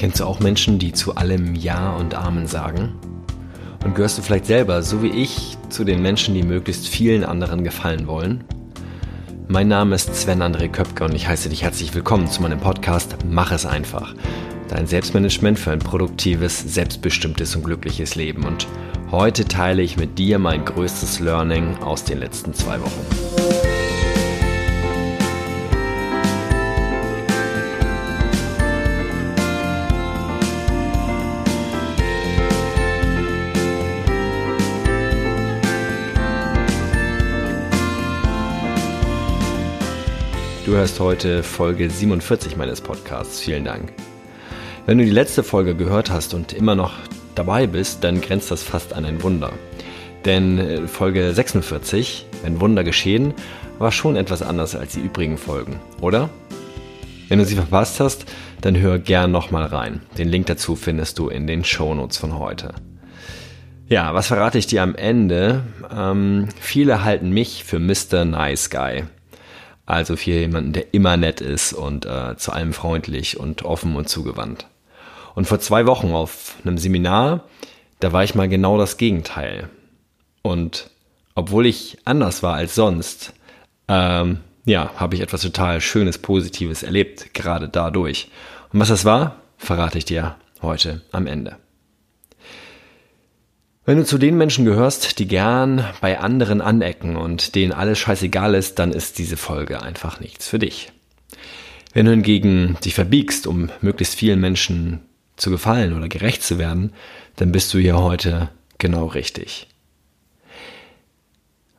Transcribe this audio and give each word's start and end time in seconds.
Kennst 0.00 0.18
du 0.18 0.24
auch 0.24 0.40
Menschen, 0.40 0.78
die 0.78 0.94
zu 0.94 1.16
allem 1.16 1.54
Ja 1.54 1.90
und 1.90 2.14
Amen 2.14 2.46
sagen? 2.46 2.94
Und 3.84 3.94
gehörst 3.94 4.16
du 4.16 4.22
vielleicht 4.22 4.46
selber, 4.46 4.82
so 4.82 5.02
wie 5.02 5.10
ich, 5.10 5.58
zu 5.68 5.84
den 5.84 6.00
Menschen, 6.00 6.34
die 6.34 6.42
möglichst 6.42 6.88
vielen 6.88 7.22
anderen 7.22 7.64
gefallen 7.64 8.06
wollen? 8.06 8.42
Mein 9.46 9.68
Name 9.68 9.94
ist 9.94 10.14
Sven 10.14 10.42
André 10.42 10.70
Köpke 10.70 11.04
und 11.04 11.14
ich 11.14 11.28
heiße 11.28 11.50
dich 11.50 11.64
herzlich 11.64 11.94
willkommen 11.94 12.28
zu 12.28 12.40
meinem 12.40 12.60
Podcast 12.60 13.14
Mach 13.28 13.52
es 13.52 13.66
einfach. 13.66 14.14
Dein 14.70 14.86
Selbstmanagement 14.86 15.58
für 15.58 15.72
ein 15.72 15.80
produktives, 15.80 16.60
selbstbestimmtes 16.60 17.54
und 17.54 17.64
glückliches 17.64 18.14
Leben. 18.14 18.46
Und 18.46 18.66
heute 19.10 19.44
teile 19.44 19.82
ich 19.82 19.98
mit 19.98 20.18
dir 20.18 20.38
mein 20.38 20.64
größtes 20.64 21.20
Learning 21.20 21.76
aus 21.82 22.04
den 22.04 22.20
letzten 22.20 22.54
zwei 22.54 22.80
Wochen. 22.80 23.29
Du 40.70 40.76
hörst 40.76 41.00
heute 41.00 41.42
Folge 41.42 41.90
47 41.90 42.56
meines 42.56 42.80
Podcasts. 42.80 43.40
Vielen 43.40 43.64
Dank. 43.64 43.92
Wenn 44.86 44.98
du 44.98 45.04
die 45.04 45.10
letzte 45.10 45.42
Folge 45.42 45.74
gehört 45.74 46.12
hast 46.12 46.32
und 46.32 46.52
immer 46.52 46.76
noch 46.76 46.92
dabei 47.34 47.66
bist, 47.66 48.04
dann 48.04 48.20
grenzt 48.20 48.52
das 48.52 48.62
fast 48.62 48.92
an 48.92 49.04
ein 49.04 49.20
Wunder. 49.24 49.50
Denn 50.24 50.58
äh, 50.58 50.86
Folge 50.86 51.34
46, 51.34 52.24
wenn 52.44 52.60
Wunder 52.60 52.84
geschehen, 52.84 53.34
war 53.80 53.90
schon 53.90 54.14
etwas 54.14 54.42
anders 54.42 54.76
als 54.76 54.92
die 54.92 55.00
übrigen 55.00 55.38
Folgen, 55.38 55.80
oder? 56.00 56.30
Wenn 57.28 57.40
du 57.40 57.44
sie 57.44 57.56
verpasst 57.56 57.98
hast, 57.98 58.26
dann 58.60 58.78
hör 58.78 59.00
gern 59.00 59.32
nochmal 59.32 59.64
rein. 59.64 60.02
Den 60.18 60.28
Link 60.28 60.46
dazu 60.46 60.76
findest 60.76 61.18
du 61.18 61.30
in 61.30 61.48
den 61.48 61.64
Shownotes 61.64 62.16
von 62.16 62.38
heute. 62.38 62.74
Ja, 63.88 64.14
was 64.14 64.28
verrate 64.28 64.58
ich 64.58 64.68
dir 64.68 64.84
am 64.84 64.94
Ende? 64.94 65.64
Ähm, 65.92 66.46
viele 66.60 67.02
halten 67.02 67.30
mich 67.30 67.64
für 67.64 67.80
Mr. 67.80 68.24
Nice 68.24 68.70
Guy. 68.70 69.02
Also 69.90 70.14
für 70.14 70.30
jemanden, 70.30 70.72
der 70.72 70.94
immer 70.94 71.16
nett 71.16 71.40
ist 71.40 71.72
und 71.72 72.06
äh, 72.06 72.36
zu 72.36 72.52
allem 72.52 72.72
freundlich 72.72 73.40
und 73.40 73.64
offen 73.64 73.96
und 73.96 74.08
zugewandt. 74.08 74.68
Und 75.34 75.48
vor 75.48 75.58
zwei 75.58 75.84
Wochen 75.84 76.12
auf 76.12 76.54
einem 76.64 76.78
Seminar, 76.78 77.42
da 77.98 78.12
war 78.12 78.22
ich 78.22 78.36
mal 78.36 78.48
genau 78.48 78.78
das 78.78 78.98
Gegenteil. 78.98 79.68
Und 80.42 80.90
obwohl 81.34 81.66
ich 81.66 81.98
anders 82.04 82.44
war 82.44 82.54
als 82.54 82.76
sonst, 82.76 83.32
ähm, 83.88 84.38
ja, 84.64 84.92
habe 84.94 85.16
ich 85.16 85.22
etwas 85.22 85.42
total 85.42 85.80
Schönes, 85.80 86.18
Positives 86.18 86.84
erlebt, 86.84 87.34
gerade 87.34 87.68
dadurch. 87.68 88.30
Und 88.72 88.78
was 88.78 88.90
das 88.90 89.04
war, 89.04 89.40
verrate 89.58 89.98
ich 89.98 90.04
dir 90.04 90.36
heute 90.62 91.02
am 91.10 91.26
Ende. 91.26 91.56
Wenn 93.90 93.98
du 93.98 94.04
zu 94.04 94.18
den 94.18 94.38
Menschen 94.38 94.64
gehörst, 94.64 95.18
die 95.18 95.26
gern 95.26 95.84
bei 96.00 96.20
anderen 96.20 96.60
anecken 96.60 97.16
und 97.16 97.56
denen 97.56 97.72
alles 97.72 97.98
scheißegal 97.98 98.54
ist, 98.54 98.78
dann 98.78 98.92
ist 98.92 99.18
diese 99.18 99.36
Folge 99.36 99.82
einfach 99.82 100.20
nichts 100.20 100.46
für 100.46 100.60
dich. 100.60 100.92
Wenn 101.92 102.06
du 102.06 102.12
hingegen 102.12 102.76
dich 102.84 102.94
verbiegst, 102.94 103.48
um 103.48 103.68
möglichst 103.80 104.14
vielen 104.14 104.38
Menschen 104.38 105.00
zu 105.34 105.50
gefallen 105.50 105.92
oder 105.92 106.08
gerecht 106.08 106.44
zu 106.44 106.56
werden, 106.56 106.92
dann 107.34 107.50
bist 107.50 107.74
du 107.74 107.78
hier 107.78 107.98
heute 107.98 108.50
genau 108.78 109.06
richtig. 109.06 109.66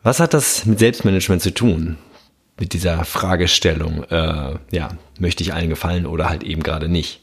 Was 0.03 0.19
hat 0.19 0.33
das 0.33 0.65
mit 0.65 0.79
Selbstmanagement 0.79 1.41
zu 1.41 1.53
tun? 1.53 1.95
Mit 2.59 2.73
dieser 2.73 3.05
Fragestellung, 3.05 4.03
äh, 4.09 4.55
ja, 4.69 4.89
möchte 5.17 5.43
ich 5.43 5.53
allen 5.53 5.69
gefallen 5.69 6.05
oder 6.05 6.27
halt 6.27 6.43
eben 6.43 6.61
gerade 6.61 6.89
nicht? 6.89 7.21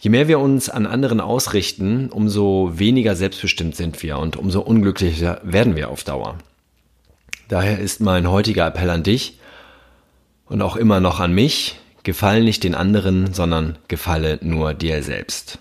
Je 0.00 0.08
mehr 0.08 0.28
wir 0.28 0.38
uns 0.38 0.70
an 0.70 0.86
anderen 0.86 1.20
ausrichten, 1.20 2.08
umso 2.08 2.72
weniger 2.72 3.14
selbstbestimmt 3.14 3.76
sind 3.76 4.02
wir 4.02 4.18
und 4.18 4.36
umso 4.36 4.62
unglücklicher 4.62 5.42
werden 5.44 5.76
wir 5.76 5.90
auf 5.90 6.04
Dauer. 6.04 6.38
Daher 7.48 7.78
ist 7.78 8.00
mein 8.00 8.30
heutiger 8.30 8.66
Appell 8.66 8.88
an 8.88 9.02
dich 9.02 9.38
und 10.46 10.62
auch 10.62 10.76
immer 10.76 11.00
noch 11.00 11.20
an 11.20 11.34
mich, 11.34 11.78
gefalle 12.02 12.42
nicht 12.42 12.64
den 12.64 12.74
anderen, 12.74 13.34
sondern 13.34 13.76
gefalle 13.88 14.38
nur 14.40 14.72
dir 14.72 15.02
selbst. 15.02 15.58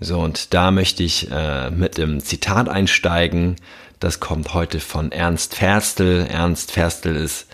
So, 0.00 0.18
und 0.18 0.52
da 0.52 0.72
möchte 0.72 1.04
ich 1.04 1.30
äh, 1.30 1.70
mit 1.70 1.96
dem 1.96 2.18
Zitat 2.18 2.68
einsteigen. 2.68 3.54
Das 4.00 4.18
kommt 4.18 4.52
heute 4.52 4.80
von 4.80 5.12
Ernst 5.12 5.54
Ferstel. 5.54 6.26
Ernst 6.26 6.72
Ferstel 6.72 7.14
ist 7.14 7.46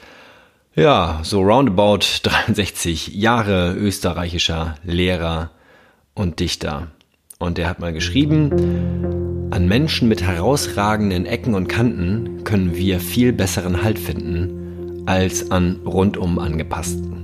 ja, 0.77 1.21
so 1.23 1.41
roundabout 1.41 2.01
63 2.23 3.09
Jahre 3.09 3.75
österreichischer 3.75 4.77
Lehrer 4.85 5.51
und 6.15 6.39
Dichter. 6.39 6.89
Und 7.39 7.59
er 7.59 7.69
hat 7.69 7.81
mal 7.81 7.93
geschrieben, 7.93 9.49
an 9.51 9.67
Menschen 9.67 10.09
mit 10.09 10.23
herausragenden 10.23 11.25
Ecken 11.25 11.55
und 11.55 11.69
Kanten 11.69 12.45
können 12.45 12.77
wir 12.77 13.01
viel 13.01 13.33
besseren 13.33 13.83
Halt 13.83 13.99
finden 13.99 15.03
als 15.07 15.51
an 15.51 15.81
rundum 15.87 16.39
angepassten. 16.39 17.15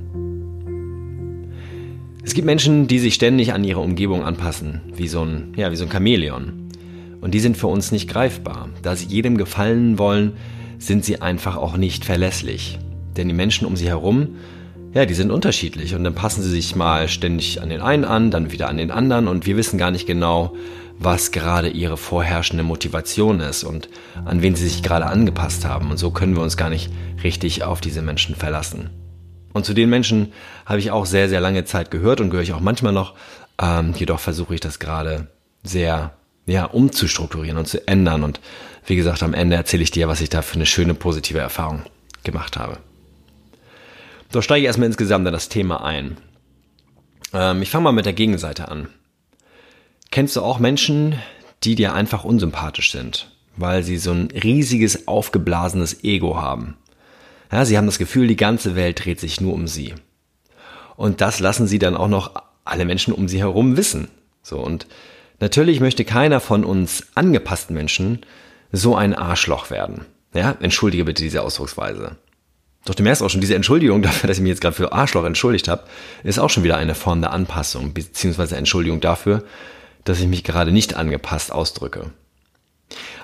Es 2.25 2.35
gibt 2.35 2.47
Menschen, 2.47 2.87
die 2.87 3.01
sich 3.01 3.15
ständig 3.15 3.53
an 3.53 3.65
ihre 3.65 3.81
Umgebung 3.81 4.23
anpassen, 4.23 4.81
wie 4.95 5.09
so 5.09 5.25
ein, 5.25 5.53
ja, 5.57 5.71
wie 5.73 5.77
so 5.77 5.85
ein 5.85 5.91
Chamäleon. 5.91 6.69
Und 7.21 7.35
die 7.35 7.41
sind 7.41 7.57
für 7.57 7.67
uns 7.67 7.93
nicht 7.93 8.09
greifbar. 8.09 8.71
Da 8.83 8.97
sie 8.97 9.07
jedem 9.07 9.37
gefallen 9.37 9.99
wollen, 9.99 10.35
sind 10.79 11.05
sie 11.05 11.21
einfach 11.21 11.57
auch 11.57 11.77
nicht 11.77 12.05
verlässlich. 12.05 12.79
Denn 13.17 13.29
die 13.29 13.35
Menschen 13.35 13.67
um 13.67 13.77
sie 13.77 13.89
herum, 13.89 14.37
ja, 14.95 15.07
die 15.07 15.15
sind 15.15 15.31
unterschiedlich 15.31 15.95
und 15.95 16.05
dann 16.05 16.15
passen 16.15 16.43
sie 16.43 16.51
sich 16.51 16.77
mal 16.77 17.09
ständig 17.09 17.63
an 17.63 17.71
den 17.71 17.81
einen 17.81 18.05
an, 18.05 18.31
dann 18.31 18.53
wieder 18.53 18.69
an 18.69 18.77
den 18.77 18.91
anderen 18.91 19.27
und 19.27 19.47
wir 19.47 19.57
wissen 19.57 19.79
gar 19.79 19.91
nicht 19.91 20.07
genau, 20.07 20.55
was 20.99 21.31
gerade 21.31 21.69
ihre 21.69 21.97
vorherrschende 21.97 22.63
Motivation 22.63 23.41
ist 23.41 23.65
und 23.65 23.89
an 24.25 24.43
wen 24.43 24.55
sie 24.55 24.69
sich 24.69 24.83
gerade 24.83 25.07
angepasst 25.07 25.65
haben. 25.65 25.91
Und 25.91 25.97
so 25.97 26.11
können 26.11 26.37
wir 26.37 26.43
uns 26.43 26.57
gar 26.57 26.71
nicht 26.71 26.91
richtig 27.25 27.65
auf 27.65 27.81
diese 27.81 28.03
Menschen 28.03 28.35
verlassen. 28.35 28.91
Und 29.53 29.65
zu 29.65 29.75
den 29.75 29.91
Menschen 29.91 30.33
habe 30.67 30.79
ich 30.79 30.91
auch 30.91 31.07
sehr, 31.07 31.29
sehr 31.29 31.41
lange 31.41 31.65
Zeit 31.65 31.91
gehört 31.91 32.21
und 32.21 32.31
gehöre 32.31 32.45
ich 32.45 32.53
auch 32.53 32.61
manchmal 32.61 32.93
noch. 32.93 33.15
Ähm, 33.61 33.95
jedoch 33.97 34.21
versuche 34.21 34.55
ich 34.55 34.61
das 34.61 34.79
gerade 34.79 35.29
sehr 35.63 36.13
ja, 36.47 36.65
umzustrukturieren 36.65 37.59
und 37.59 37.67
zu 37.67 37.87
ändern. 37.87 38.23
Und 38.23 38.41
wie 38.87 38.97
gesagt, 38.97 39.23
am 39.23 39.35
Ende 39.35 39.57
erzähle 39.57 39.83
ich 39.83 39.91
dir, 39.91 40.09
was 40.09 40.21
ich 40.21 40.29
da 40.29 40.43
für 40.43 40.57
eine 40.57 40.67
schöne 40.67 40.95
positive 40.95 41.39
Erfahrung 41.39 41.83
gemacht 42.25 42.57
habe. 42.57 42.79
Doch 44.33 44.43
steige 44.43 44.63
ich 44.63 44.67
erstmal 44.67 44.87
insgesamt 44.87 45.27
in 45.27 45.33
das 45.33 45.51
Thema 45.51 45.85
ein. 45.85 46.17
Ähm, 47.35 47.63
ich 47.63 47.71
fange 47.71 47.85
mal 47.85 47.93
mit 47.93 48.07
der 48.07 48.15
Gegenseite 48.15 48.69
an. 48.69 48.89
Kennst 50.11 50.37
du 50.37 50.41
auch 50.41 50.59
Menschen, 50.59 51.17
die 51.65 51.75
dir 51.75 51.95
einfach 51.95 52.25
unsympathisch 52.25 52.93
sind, 52.93 53.31
weil 53.57 53.83
sie 53.83 53.99
so 53.99 54.11
ein 54.13 54.29
riesiges, 54.31 55.07
aufgeblasenes 55.07 56.03
Ego 56.03 56.41
haben? 56.41 56.77
Ja, 57.51 57.67
sie 57.67 57.77
haben 57.77 57.87
das 57.87 57.99
Gefühl, 57.99 58.27
die 58.27 58.37
ganze 58.37 58.75
Welt 58.75 59.05
dreht 59.05 59.21
sich 59.21 59.41
nur 59.41 59.53
um 59.53 59.69
sie. 59.69 59.95
Und 60.97 61.21
das 61.21 61.39
lassen 61.39 61.67
sie 61.67 61.79
dann 61.79 61.97
auch 61.97 62.09
noch 62.09 62.33
alle 62.65 62.87
Menschen 62.87 63.13
um 63.13 63.29
sie 63.29 63.39
herum 63.39 63.77
wissen. 63.77 64.09
So, 64.43 64.59
und 64.59 64.87
natürlich 65.41 65.81
möchte 65.81 66.07
keiner 66.07 66.41
von 66.41 66.65
uns 66.65 67.07
angepassten 67.15 67.75
Menschen 67.75 68.21
so 68.71 68.97
ein 68.97 69.15
Arschloch 69.15 69.71
werden. 69.71 70.07
Ja, 70.33 70.57
entschuldige 70.61 71.05
bitte 71.05 71.23
diese 71.23 71.43
Ausdrucksweise. 71.43 72.17
Doch 72.85 72.95
du 72.95 73.03
merkst 73.03 73.23
auch 73.23 73.31
schon, 73.31 73.41
diese 73.41 73.55
Entschuldigung 73.55 74.03
dafür, 74.03 74.27
dass 74.29 74.39
ich 74.39 74.43
mich 74.43 74.51
jetzt 74.51 74.61
gerade 74.61 74.77
für 74.77 74.93
Arschloch 74.93 75.25
entschuldigt 75.25 75.69
habe, 75.69 75.85
ist 76.25 76.39
auch 76.39 76.51
schon 76.51 76.65
wieder 76.65 76.77
eine 76.77 76.95
Form 76.95 77.21
der 77.21 77.33
Anpassung, 77.33 77.95
beziehungsweise 77.95 78.57
Entschuldigung 78.57 79.01
dafür, 79.01 79.45
dass 80.05 80.21
ich 80.21 80.27
mich 80.27 80.45
gerade 80.45 80.73
nicht 80.73 80.95
angepasst 80.95 81.53
ausdrücke. 81.53 82.11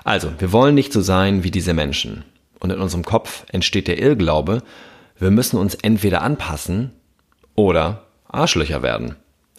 Also, 0.03 0.31
wir 0.39 0.51
wollen 0.51 0.75
nicht 0.75 0.93
so 0.93 1.01
sein 1.01 1.43
wie 1.43 1.51
diese 1.51 1.73
Menschen. 1.73 2.23
Und 2.59 2.71
in 2.71 2.79
unserem 2.79 3.05
Kopf 3.05 3.45
entsteht 3.49 3.87
der 3.87 3.99
Irrglaube, 3.99 4.63
wir 5.17 5.31
müssen 5.31 5.57
uns 5.57 5.75
entweder 5.75 6.21
anpassen 6.21 6.91
oder 7.55 8.05
Arschlöcher 8.27 8.81
werden. 8.81 9.15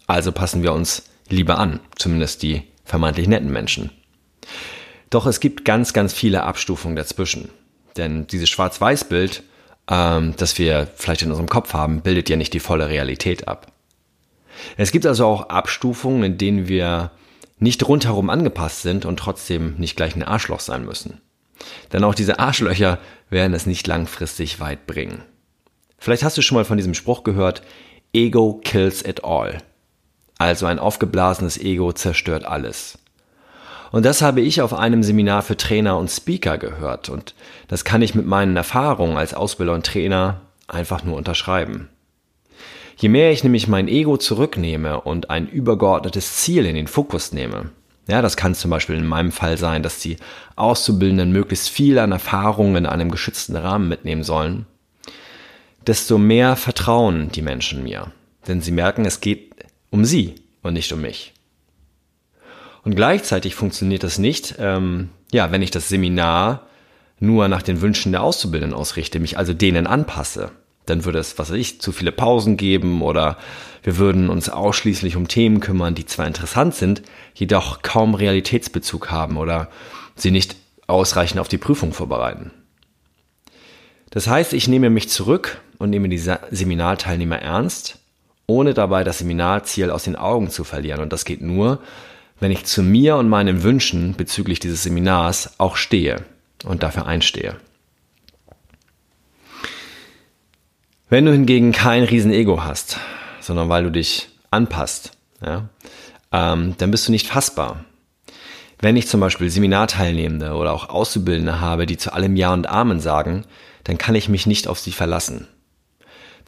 Also 0.07 0.33
passen 0.33 0.63
wir 0.63 0.73
uns 0.73 1.05
lieber 1.29 1.59
an, 1.59 1.81
zumindest 1.97 2.43
die 2.43 2.63
vermeintlich 2.85 3.29
netten 3.29 3.53
Menschen. 3.53 3.91
Doch 5.11 5.27
es 5.27 5.41
gibt 5.41 5.65
ganz, 5.65 5.93
ganz 5.93 6.13
viele 6.13 6.45
Abstufungen 6.45 6.97
dazwischen. 6.97 7.51
Denn 7.97 8.27
dieses 8.27 8.49
Schwarz-Weiß-Bild 8.49 9.43
ähm, 9.91 10.35
das 10.37 10.59
wir 10.59 10.89
vielleicht 10.95 11.23
in 11.23 11.31
unserem 11.31 11.49
Kopf 11.49 11.75
haben, 11.75 12.01
bildet 12.01 12.29
ja 12.29 12.37
nicht 12.37 12.55
die 12.55 12.61
volle 12.61 12.89
Realität 12.89 13.49
ab. 13.49 13.73
Es 14.77 14.93
gibt 14.93 15.07
also 15.07 15.27
auch 15.27 15.49
Abstufungen, 15.49 16.23
in 16.23 16.39
denen 16.39 16.69
wir 16.69 17.11
nicht 17.59 17.87
rundherum 17.87 18.31
angepasst 18.31 18.83
sind 18.83 19.05
und 19.05 19.19
trotzdem 19.19 19.75
nicht 19.77 19.97
gleich 19.97 20.17
ein 20.17 20.23
Arschloch 20.23 20.61
sein 20.61 20.85
müssen. 20.85 21.21
Denn 21.93 22.05
auch 22.05 22.15
diese 22.15 22.39
Arschlöcher 22.39 22.99
werden 23.29 23.53
es 23.53 23.67
nicht 23.67 23.87
langfristig 23.87 24.61
weit 24.61 24.87
bringen. 24.87 25.23
Vielleicht 25.99 26.23
hast 26.23 26.39
du 26.39 26.43
schon 26.43 26.57
mal 26.57 26.65
von 26.65 26.79
diesem 26.79 26.95
Spruch 26.95 27.23
gehört, 27.25 27.63
Ego 28.15 28.61
kills 28.65 29.05
it 29.05 29.25
all. 29.25 29.59
Also 30.39 30.65
ein 30.65 30.79
aufgeblasenes 30.79 31.59
Ego 31.59 31.93
zerstört 31.93 32.47
alles. 32.47 32.99
Und 33.93 34.05
das 34.05 34.23
habe 34.23 34.41
ich 34.41 34.63
auf 34.63 34.73
einem 34.73 35.03
Seminar 35.03 35.43
für 35.43 35.57
Trainer 35.57 35.99
und 35.99 36.11
Speaker 36.11 36.59
gehört. 36.59 37.09
Und 37.09 37.35
das 37.69 37.85
kann 37.85 38.03
ich 38.03 38.15
mit 38.15 38.27
meinen 38.27 38.57
Erfahrungen 38.57 39.17
als 39.17 39.35
Ausbilder 39.35 39.75
und 39.75 39.87
Trainer 39.87 40.43
einfach 40.69 41.05
nur 41.05 41.17
unterschreiben. 41.17 41.89
Je 42.97 43.09
mehr 43.09 43.33
ich 43.33 43.43
nämlich 43.43 43.67
mein 43.67 43.89
Ego 43.89 44.17
zurücknehme 44.17 45.01
und 45.01 45.31
ein 45.31 45.49
übergeordnetes 45.49 46.37
Ziel 46.37 46.67
in 46.67 46.75
den 46.75 46.87
Fokus 46.87 47.33
nehme, 47.33 47.71
ja, 48.09 48.23
das 48.23 48.37
kann 48.37 48.55
zum 48.55 48.71
Beispiel 48.71 48.97
in 48.97 49.07
meinem 49.07 49.31
Fall 49.31 49.57
sein, 49.57 49.83
dass 49.83 50.01
die 50.01 50.17
Auszubildenden 50.57 51.31
möglichst 51.31 51.69
viel 51.69 51.99
an 51.99 52.13
Erfahrungen 52.13 52.77
in 52.77 52.87
einem 52.87 53.11
geschützten 53.11 53.55
Rahmen 53.55 53.89
mitnehmen 53.89 54.25
sollen, 54.25 54.67
desto 55.87 56.19
mehr 56.19 56.57
vertrauen 56.57 57.31
die 57.31 57.43
Menschen 57.43 57.85
mir. 57.85 58.11
Denn 58.49 58.61
sie 58.61 58.73
merken, 58.73 59.05
es 59.05 59.21
geht 59.21 59.55
um 59.91 60.05
sie 60.05 60.35
und 60.63 60.73
nicht 60.73 60.93
um 60.93 61.01
mich. 61.03 61.35
Und 62.83 62.97
gleichzeitig 62.97 63.55
funktioniert 63.55 64.03
das 64.03 64.19
nicht, 64.19 64.57
ähm, 64.59 65.11
ja, 65.33 65.53
wenn 65.53 65.63
ich 65.63 65.71
das 65.71 65.89
Seminar 65.89 66.67
nur 67.19 67.49
nach 67.49 67.63
den 67.63 67.83
Wünschen 67.83 68.13
der 68.13 68.23
Auszubildenden 68.23 68.79
ausrichte, 68.79 69.21
mich 69.21 69.37
also 69.37 69.53
denen 69.53 69.87
anpasse 69.87 70.51
dann 70.91 71.05
würde 71.05 71.19
es, 71.19 71.39
was 71.39 71.51
weiß 71.51 71.57
ich, 71.57 71.81
zu 71.81 71.93
viele 71.93 72.13
Pausen 72.13 72.57
geben 72.57 73.01
oder 73.03 73.39
wir 73.83 73.97
würden 73.97 74.29
uns 74.29 74.49
ausschließlich 74.49 75.17
um 75.17 75.29
Themen 75.29 75.61
kümmern, 75.61 75.95
die 75.95 76.05
zwar 76.05 76.27
interessant 76.27 76.75
sind, 76.75 77.03
jedoch 77.35 77.83
kaum 77.83 78.15
Realitätsbezug 78.15 79.11
haben 79.11 79.37
oder 79.37 79.69
sie 80.17 80.31
nicht 80.31 80.57
ausreichend 80.87 81.41
auf 81.41 81.49
die 81.49 81.59
Prüfung 81.59 81.93
vorbereiten. 81.93 82.51
Das 84.11 84.27
heißt, 84.27 84.53
ich 84.53 84.69
nehme 84.69 84.91
mich 84.91 85.09
zurück 85.09 85.61
und 85.79 85.91
nehme 85.91 86.09
die 86.09 86.19
Seminarteilnehmer 86.19 87.41
ernst, 87.41 87.99
ohne 88.47 88.75
dabei 88.75 89.05
das 89.05 89.19
Seminarziel 89.19 89.91
aus 89.91 90.05
den 90.05 90.17
Augen 90.17 90.51
zu 90.51 90.65
verlieren. 90.65 91.01
Und 91.01 91.13
das 91.13 91.25
geht 91.25 91.41
nur, 91.41 91.81
wenn 92.41 92.51
ich 92.51 92.65
zu 92.65 92.83
mir 92.83 93.17
und 93.17 93.29
meinen 93.29 93.63
Wünschen 93.63 94.15
bezüglich 94.17 94.59
dieses 94.59 94.83
Seminars 94.83 95.59
auch 95.59 95.77
stehe 95.77 96.25
und 96.65 96.83
dafür 96.83 97.07
einstehe. 97.07 97.57
Wenn 101.09 101.27
du 101.27 101.33
hingegen 101.33 101.73
kein 101.73 102.05
Riesenego 102.05 102.65
hast, 102.65 102.99
sondern 103.41 103.69
weil 103.69 103.85
du 103.85 103.91
dich 103.91 104.29
anpasst, 104.51 105.13
ja, 105.45 105.69
ähm, 106.33 106.75
dann 106.79 106.91
bist 106.91 107.09
du 107.09 107.13
nicht 107.13 107.27
fassbar. 107.27 107.85
Wenn 108.79 108.97
ich 108.97 109.09
zum 109.09 109.21
Beispiel 109.21 109.51
Seminarteilnehmende 109.51 110.55
oder 110.55 110.73
auch 110.73 110.89
Auszubildende 110.89 111.61
habe, 111.61 111.87
die 111.87 111.99
zu 111.99 112.13
allem 112.13 112.37
Ja 112.37 112.53
und 112.55 112.67
Amen 112.67 113.01
sagen, 113.01 113.45
dann 113.85 113.99
kann 113.99 114.15
ich 114.15 114.29
mich 114.29 114.47
nicht 114.47 114.69
auf 114.69 114.79
sie 114.79 114.93
verlassen. 114.93 115.49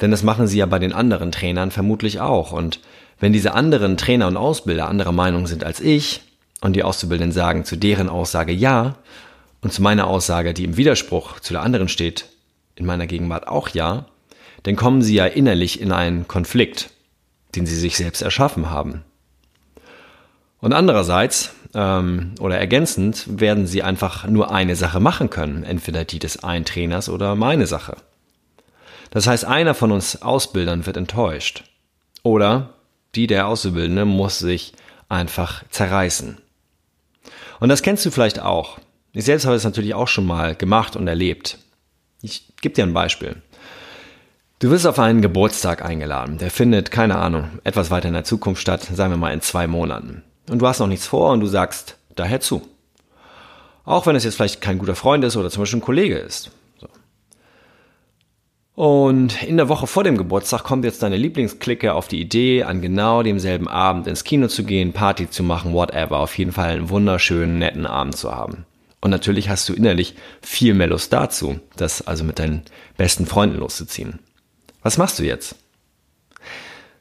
Denn 0.02 0.10
das 0.10 0.24
machen 0.24 0.48
sie 0.48 0.58
ja 0.58 0.66
bei 0.66 0.80
den 0.80 0.92
anderen 0.92 1.30
Trainern 1.30 1.70
vermutlich 1.70 2.20
auch. 2.20 2.50
Und 2.50 2.80
wenn 3.20 3.32
diese 3.32 3.54
anderen 3.54 3.96
Trainer 3.96 4.26
und 4.26 4.36
Ausbilder 4.36 4.88
anderer 4.88 5.12
Meinung 5.12 5.46
sind 5.46 5.62
als 5.62 5.80
ich 5.80 6.22
und 6.60 6.74
die 6.74 6.82
Auszubildenden 6.82 7.32
sagen 7.32 7.64
zu 7.64 7.76
deren 7.76 8.08
Aussage 8.08 8.52
Ja 8.52 8.96
und 9.62 9.72
zu 9.72 9.80
meiner 9.80 10.08
Aussage, 10.08 10.54
die 10.54 10.64
im 10.64 10.76
Widerspruch 10.76 11.38
zu 11.38 11.52
der 11.52 11.62
anderen 11.62 11.88
steht, 11.88 12.26
in 12.74 12.84
meiner 12.84 13.06
Gegenwart 13.06 13.46
auch 13.46 13.68
Ja, 13.68 14.06
dann 14.64 14.74
kommen 14.74 15.02
sie 15.02 15.14
ja 15.14 15.26
innerlich 15.26 15.80
in 15.80 15.92
einen 15.92 16.26
Konflikt, 16.26 16.90
den 17.54 17.64
sie 17.64 17.76
sich 17.76 17.96
selbst 17.96 18.22
erschaffen 18.22 18.70
haben. 18.70 19.04
Und 20.60 20.72
andererseits 20.72 21.54
ähm, 21.74 22.32
oder 22.40 22.58
ergänzend 22.58 23.40
werden 23.40 23.68
sie 23.68 23.84
einfach 23.84 24.26
nur 24.26 24.50
eine 24.50 24.74
Sache 24.74 24.98
machen 24.98 25.30
können, 25.30 25.62
entweder 25.62 26.04
die 26.04 26.18
des 26.18 26.42
einen 26.42 26.64
Trainers 26.64 27.08
oder 27.08 27.36
meine 27.36 27.68
Sache. 27.68 27.96
Das 29.12 29.26
heißt, 29.26 29.44
einer 29.44 29.74
von 29.74 29.92
uns 29.92 30.22
Ausbildern 30.22 30.86
wird 30.86 30.96
enttäuscht. 30.96 31.64
Oder 32.22 32.70
die 33.14 33.26
der 33.26 33.46
Auszubildende 33.46 34.06
muss 34.06 34.38
sich 34.38 34.72
einfach 35.10 35.62
zerreißen. 35.68 36.38
Und 37.60 37.68
das 37.68 37.82
kennst 37.82 38.06
du 38.06 38.10
vielleicht 38.10 38.40
auch. 38.40 38.78
Ich 39.12 39.26
selbst 39.26 39.44
habe 39.44 39.54
es 39.54 39.64
natürlich 39.64 39.92
auch 39.92 40.08
schon 40.08 40.26
mal 40.26 40.54
gemacht 40.54 40.96
und 40.96 41.06
erlebt. 41.06 41.58
Ich 42.22 42.56
gebe 42.62 42.74
dir 42.74 42.84
ein 42.84 42.94
Beispiel. 42.94 43.36
Du 44.60 44.70
wirst 44.70 44.86
auf 44.86 44.98
einen 44.98 45.20
Geburtstag 45.20 45.84
eingeladen. 45.84 46.38
Der 46.38 46.50
findet, 46.50 46.90
keine 46.90 47.18
Ahnung, 47.18 47.58
etwas 47.64 47.90
weiter 47.90 48.08
in 48.08 48.14
der 48.14 48.24
Zukunft 48.24 48.62
statt, 48.62 48.82
sagen 48.94 49.12
wir 49.12 49.18
mal 49.18 49.34
in 49.34 49.42
zwei 49.42 49.66
Monaten. 49.66 50.22
Und 50.48 50.60
du 50.60 50.66
hast 50.66 50.78
noch 50.78 50.86
nichts 50.86 51.06
vor 51.06 51.32
und 51.32 51.40
du 51.40 51.46
sagst 51.46 51.98
daher 52.14 52.40
zu. 52.40 52.62
Auch 53.84 54.06
wenn 54.06 54.16
es 54.16 54.24
jetzt 54.24 54.36
vielleicht 54.36 54.62
kein 54.62 54.78
guter 54.78 54.94
Freund 54.94 55.22
ist 55.24 55.36
oder 55.36 55.50
zum 55.50 55.62
Beispiel 55.62 55.80
ein 55.80 55.84
Kollege 55.84 56.16
ist. 56.16 56.50
Und 58.74 59.42
in 59.42 59.58
der 59.58 59.68
Woche 59.68 59.86
vor 59.86 60.02
dem 60.02 60.16
Geburtstag 60.16 60.64
kommt 60.64 60.84
jetzt 60.84 61.02
deine 61.02 61.16
Lieblingsklicke 61.16 61.92
auf 61.92 62.08
die 62.08 62.20
Idee, 62.20 62.62
an 62.62 62.80
genau 62.80 63.22
demselben 63.22 63.68
Abend 63.68 64.06
ins 64.06 64.24
Kino 64.24 64.48
zu 64.48 64.64
gehen, 64.64 64.92
Party 64.92 65.28
zu 65.28 65.42
machen, 65.42 65.74
whatever. 65.74 66.18
Auf 66.18 66.36
jeden 66.38 66.52
Fall 66.52 66.70
einen 66.70 66.88
wunderschönen, 66.88 67.58
netten 67.58 67.86
Abend 67.86 68.16
zu 68.16 68.34
haben. 68.34 68.64
Und 69.02 69.10
natürlich 69.10 69.50
hast 69.50 69.68
du 69.68 69.74
innerlich 69.74 70.14
viel 70.40 70.74
mehr 70.74 70.86
Lust 70.86 71.12
dazu, 71.12 71.60
das 71.76 72.06
also 72.06 72.24
mit 72.24 72.38
deinen 72.38 72.62
besten 72.96 73.26
Freunden 73.26 73.58
loszuziehen. 73.58 74.20
Was 74.82 74.96
machst 74.96 75.18
du 75.18 75.24
jetzt? 75.24 75.56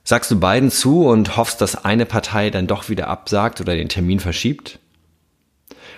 Sagst 0.04 0.32
du 0.32 0.40
beiden 0.40 0.72
zu 0.72 1.06
und 1.06 1.38
hoffst, 1.38 1.62
dass 1.62 1.86
eine 1.86 2.06
Partei 2.06 2.50
dann 2.50 2.68
doch 2.68 2.90
wieder 2.90 3.08
absagt 3.08 3.62
oder 3.62 3.76
den 3.76 3.88
Termin 3.88 4.20
verschiebt? 4.20 4.80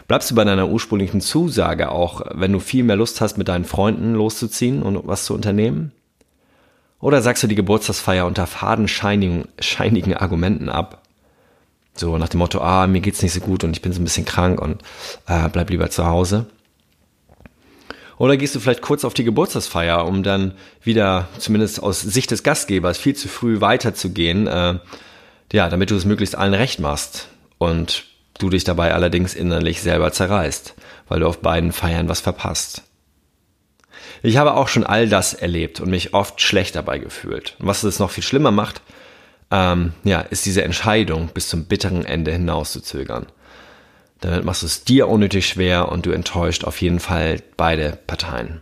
Bleibst 0.07 0.31
du 0.31 0.35
bei 0.35 0.43
deiner 0.43 0.69
ursprünglichen 0.69 1.21
Zusage 1.21 1.91
auch, 1.91 2.21
wenn 2.33 2.51
du 2.51 2.59
viel 2.59 2.83
mehr 2.83 2.95
Lust 2.95 3.21
hast, 3.21 3.37
mit 3.37 3.47
deinen 3.47 3.65
Freunden 3.65 4.13
loszuziehen 4.13 4.83
und 4.83 5.07
was 5.07 5.25
zu 5.25 5.33
unternehmen? 5.33 5.91
Oder 6.99 7.21
sagst 7.21 7.43
du 7.43 7.47
die 7.47 7.55
Geburtstagsfeier 7.55 8.25
unter 8.25 8.47
fadenscheinigen 8.47 9.49
scheinigen 9.59 10.13
Argumenten 10.13 10.69
ab? 10.69 11.01
So 11.95 12.17
nach 12.17 12.29
dem 12.29 12.39
Motto, 12.39 12.61
ah, 12.61 12.87
mir 12.87 13.01
geht's 13.01 13.21
nicht 13.21 13.33
so 13.33 13.39
gut 13.39 13.63
und 13.63 13.75
ich 13.75 13.81
bin 13.81 13.93
so 13.93 14.01
ein 14.01 14.05
bisschen 14.05 14.25
krank 14.25 14.61
und 14.61 14.81
äh, 15.27 15.47
bleib 15.49 15.69
lieber 15.69 15.89
zu 15.89 16.05
Hause. 16.05 16.47
Oder 18.17 18.37
gehst 18.37 18.55
du 18.55 18.59
vielleicht 18.59 18.81
kurz 18.81 19.03
auf 19.03 19.13
die 19.13 19.23
Geburtstagsfeier, 19.23 20.05
um 20.05 20.23
dann 20.23 20.53
wieder, 20.81 21.27
zumindest 21.39 21.81
aus 21.83 22.01
Sicht 22.01 22.31
des 22.31 22.43
Gastgebers, 22.43 22.97
viel 22.97 23.15
zu 23.15 23.27
früh 23.27 23.59
weiterzugehen, 23.59 24.47
äh, 24.47 24.79
ja, 25.51 25.69
damit 25.69 25.91
du 25.91 25.95
es 25.95 26.05
möglichst 26.05 26.35
allen 26.35 26.53
recht 26.53 26.79
machst 26.79 27.27
und 27.57 28.05
du 28.37 28.49
dich 28.49 28.63
dabei 28.63 28.93
allerdings 28.93 29.33
innerlich 29.33 29.81
selber 29.81 30.11
zerreißt, 30.11 30.75
weil 31.07 31.19
du 31.19 31.27
auf 31.27 31.39
beiden 31.39 31.71
Feiern 31.71 32.09
was 32.09 32.21
verpasst. 32.21 32.83
Ich 34.21 34.37
habe 34.37 34.53
auch 34.55 34.67
schon 34.67 34.85
all 34.85 35.07
das 35.07 35.33
erlebt 35.33 35.79
und 35.79 35.89
mich 35.89 36.13
oft 36.13 36.41
schlecht 36.41 36.75
dabei 36.75 36.97
gefühlt. 36.97 37.55
Und 37.59 37.67
was 37.67 37.83
es 37.83 37.99
noch 37.99 38.11
viel 38.11 38.23
schlimmer 38.23 38.51
macht, 38.51 38.81
ähm, 39.51 39.93
ja, 40.03 40.21
ist 40.21 40.45
diese 40.45 40.63
Entscheidung 40.63 41.29
bis 41.33 41.49
zum 41.49 41.65
bitteren 41.65 42.05
Ende 42.05 42.31
hinauszuzögern. 42.31 43.27
Damit 44.21 44.45
machst 44.45 44.61
du 44.61 44.67
es 44.67 44.85
dir 44.85 45.09
unnötig 45.09 45.47
schwer 45.47 45.89
und 45.89 46.05
du 46.05 46.11
enttäuscht 46.11 46.63
auf 46.63 46.81
jeden 46.81 46.99
Fall 46.99 47.41
beide 47.57 47.97
Parteien. 48.07 48.61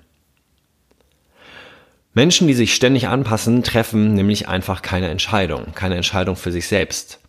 Menschen, 2.13 2.48
die 2.48 2.54
sich 2.54 2.75
ständig 2.75 3.08
anpassen, 3.08 3.63
treffen 3.63 4.16
nämlich 4.16 4.50
einfach 4.50 4.82
keine 4.82 5.10
Entscheidung, 5.10 5.74
keine 5.75 5.96
Entscheidung 5.96 6.36
für 6.36 6.51
sich 6.51 6.68
selbst, 6.68 7.21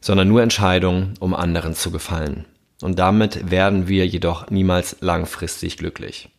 sondern 0.00 0.28
nur 0.28 0.42
Entscheidungen, 0.42 1.14
um 1.20 1.34
anderen 1.34 1.74
zu 1.74 1.90
gefallen. 1.90 2.44
Und 2.80 2.98
damit 2.98 3.50
werden 3.50 3.88
wir 3.88 4.06
jedoch 4.06 4.50
niemals 4.50 4.96
langfristig 5.00 5.78
glücklich. 5.78 6.30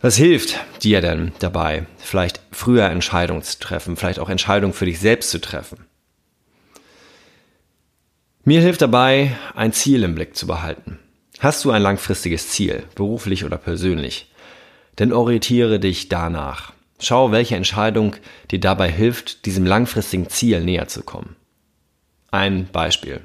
Was 0.00 0.16
hilft 0.16 0.58
dir 0.82 1.00
denn 1.00 1.32
dabei, 1.38 1.86
vielleicht 1.96 2.40
früher 2.52 2.90
Entscheidungen 2.90 3.42
zu 3.42 3.58
treffen, 3.58 3.96
vielleicht 3.96 4.18
auch 4.18 4.28
Entscheidungen 4.28 4.74
für 4.74 4.84
dich 4.84 5.00
selbst 5.00 5.30
zu 5.30 5.40
treffen? 5.40 5.86
Mir 8.44 8.60
hilft 8.60 8.82
dabei, 8.82 9.34
ein 9.54 9.72
Ziel 9.72 10.02
im 10.02 10.14
Blick 10.14 10.36
zu 10.36 10.46
behalten. 10.46 10.98
Hast 11.38 11.64
du 11.64 11.70
ein 11.70 11.80
langfristiges 11.80 12.50
Ziel, 12.50 12.82
beruflich 12.94 13.46
oder 13.46 13.56
persönlich, 13.56 14.30
dann 14.96 15.14
orientiere 15.14 15.80
dich 15.80 16.10
danach. 16.10 16.74
Schau, 16.98 17.32
welche 17.32 17.56
Entscheidung 17.56 18.16
dir 18.50 18.60
dabei 18.60 18.90
hilft, 18.90 19.46
diesem 19.46 19.66
langfristigen 19.66 20.28
Ziel 20.28 20.60
näher 20.60 20.88
zu 20.88 21.02
kommen. 21.02 21.36
Ein 22.30 22.68
Beispiel. 22.72 23.20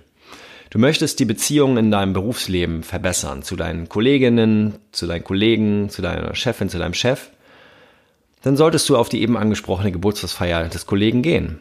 Du 0.69 0.77
möchtest 0.77 1.19
die 1.19 1.25
Beziehungen 1.25 1.77
in 1.77 1.91
deinem 1.91 2.13
Berufsleben 2.13 2.83
verbessern, 2.83 3.41
zu 3.41 3.55
deinen 3.55 3.89
Kolleginnen, 3.89 4.75
zu 4.91 5.07
deinen 5.07 5.23
Kollegen, 5.23 5.89
zu 5.89 6.01
deiner 6.01 6.35
Chefin, 6.35 6.69
zu 6.69 6.77
deinem 6.77 6.93
Chef. 6.93 7.29
Dann 8.43 8.55
solltest 8.55 8.87
du 8.87 8.95
auf 8.95 9.09
die 9.09 9.21
eben 9.21 9.37
angesprochene 9.37 9.91
Geburtstagsfeier 9.91 10.69
des 10.69 10.85
Kollegen 10.85 11.23
gehen. 11.23 11.59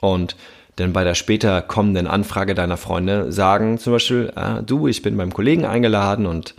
Und 0.00 0.36
denn 0.78 0.92
bei 0.92 1.02
der 1.02 1.14
später 1.14 1.60
kommenden 1.62 2.06
Anfrage 2.06 2.54
deiner 2.54 2.76
Freunde 2.76 3.32
sagen 3.32 3.78
zum 3.78 3.94
Beispiel, 3.94 4.32
ah, 4.36 4.62
du, 4.62 4.86
ich 4.86 5.02
bin 5.02 5.16
beim 5.16 5.32
Kollegen 5.32 5.64
eingeladen 5.64 6.26
und 6.26 6.54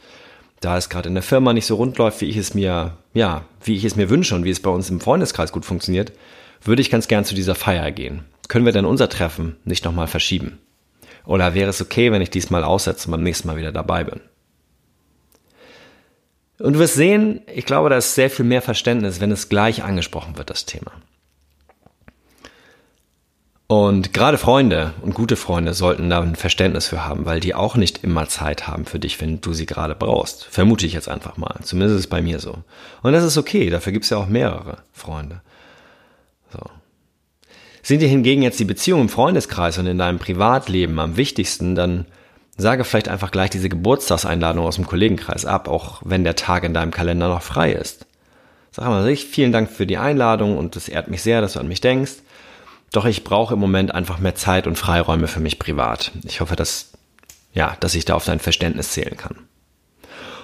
da 0.61 0.77
es 0.77 0.89
gerade 0.89 1.07
in 1.07 1.15
der 1.15 1.23
Firma 1.23 1.53
nicht 1.53 1.65
so 1.65 1.75
rund 1.75 1.97
läuft, 1.97 2.21
wie 2.21 2.25
ich 2.25 2.37
es 2.37 2.53
mir, 2.53 2.97
ja, 3.13 3.45
wie 3.63 3.75
ich 3.75 3.85
es 3.85 3.95
mir 3.95 4.09
wünsche 4.09 4.35
und 4.35 4.43
wie 4.43 4.49
es 4.49 4.61
bei 4.61 4.69
uns 4.69 4.89
im 4.89 4.99
Freundeskreis 4.99 5.51
gut 5.51 5.65
funktioniert, 5.65 6.11
würde 6.63 6.81
ich 6.81 6.89
ganz 6.89 7.07
gern 7.07 7.25
zu 7.25 7.35
dieser 7.35 7.55
Feier 7.55 7.91
gehen. 7.91 8.25
Können 8.47 8.65
wir 8.65 8.73
denn 8.73 8.85
unser 8.85 9.09
Treffen 9.09 9.55
nicht 9.63 9.85
nochmal 9.85 10.07
verschieben? 10.07 10.59
Oder 11.25 11.53
wäre 11.53 11.69
es 11.69 11.81
okay, 11.81 12.11
wenn 12.11 12.21
ich 12.21 12.29
diesmal 12.29 12.63
aussetze 12.63 13.07
und 13.07 13.11
beim 13.11 13.23
nächsten 13.23 13.47
Mal 13.47 13.57
wieder 13.57 13.71
dabei 13.71 14.03
bin? 14.03 14.19
Und 16.57 16.73
du 16.73 16.79
wirst 16.79 16.95
sehen, 16.95 17.41
ich 17.53 17.65
glaube, 17.65 17.89
da 17.89 17.97
ist 17.97 18.15
sehr 18.15 18.29
viel 18.29 18.45
mehr 18.45 18.61
Verständnis, 18.61 19.21
wenn 19.21 19.31
es 19.31 19.47
gleich 19.47 19.83
angesprochen 19.83 20.37
wird, 20.37 20.49
das 20.49 20.65
Thema. 20.65 20.91
Und 23.71 24.13
gerade 24.13 24.39
Freunde 24.39 24.93
und 25.03 25.13
gute 25.13 25.35
Freunde 25.35 25.75
sollten 25.75 26.09
da 26.09 26.21
ein 26.21 26.35
Verständnis 26.35 26.87
für 26.87 27.05
haben, 27.05 27.27
weil 27.27 27.39
die 27.39 27.53
auch 27.53 27.75
nicht 27.75 28.03
immer 28.03 28.27
Zeit 28.27 28.67
haben 28.67 28.85
für 28.85 28.97
dich, 28.97 29.21
wenn 29.21 29.41
du 29.41 29.53
sie 29.53 29.67
gerade 29.67 29.93
brauchst. 29.93 30.45
Vermute 30.45 30.87
ich 30.87 30.93
jetzt 30.93 31.07
einfach 31.07 31.37
mal. 31.37 31.59
Zumindest 31.61 31.97
ist 31.97 32.05
es 32.05 32.09
bei 32.09 32.19
mir 32.19 32.39
so. 32.39 32.63
Und 33.03 33.13
das 33.13 33.23
ist 33.23 33.37
okay, 33.37 33.69
dafür 33.69 33.93
gibt 33.93 34.05
es 34.05 34.09
ja 34.09 34.17
auch 34.17 34.25
mehrere 34.25 34.79
Freunde. 34.91 35.41
So. 36.51 36.61
Sind 37.83 38.01
dir 38.01 38.09
hingegen 38.09 38.41
jetzt 38.41 38.59
die 38.59 38.65
Beziehungen 38.65 39.03
im 39.03 39.09
Freundeskreis 39.09 39.77
und 39.77 39.85
in 39.85 39.99
deinem 39.99 40.17
Privatleben 40.17 40.97
am 40.97 41.15
wichtigsten, 41.15 41.75
dann 41.75 42.07
sage 42.57 42.83
vielleicht 42.83 43.07
einfach 43.07 43.29
gleich 43.29 43.51
diese 43.51 43.69
Geburtstagseinladung 43.69 44.65
aus 44.65 44.77
dem 44.77 44.87
Kollegenkreis 44.87 45.45
ab, 45.45 45.67
auch 45.67 46.01
wenn 46.03 46.23
der 46.23 46.35
Tag 46.35 46.63
in 46.63 46.73
deinem 46.73 46.89
Kalender 46.89 47.27
noch 47.27 47.43
frei 47.43 47.73
ist. 47.73 48.07
Sag 48.71 48.85
mal, 48.85 49.15
vielen 49.15 49.51
Dank 49.51 49.69
für 49.69 49.85
die 49.85 49.99
Einladung 49.99 50.57
und 50.57 50.75
es 50.75 50.89
ehrt 50.89 51.07
mich 51.07 51.21
sehr, 51.21 51.41
dass 51.41 51.53
du 51.53 51.59
an 51.59 51.67
mich 51.67 51.81
denkst. 51.81 52.13
Doch 52.91 53.05
ich 53.05 53.23
brauche 53.23 53.53
im 53.53 53.59
Moment 53.59 53.93
einfach 53.93 54.19
mehr 54.19 54.35
Zeit 54.35 54.67
und 54.67 54.77
Freiräume 54.77 55.27
für 55.27 55.39
mich 55.39 55.59
privat. 55.59 56.11
Ich 56.23 56.41
hoffe, 56.41 56.55
dass, 56.55 56.91
ja, 57.53 57.77
dass 57.79 57.95
ich 57.95 58.05
da 58.05 58.15
auf 58.15 58.25
dein 58.25 58.39
Verständnis 58.39 58.91
zählen 58.91 59.15
kann. 59.15 59.35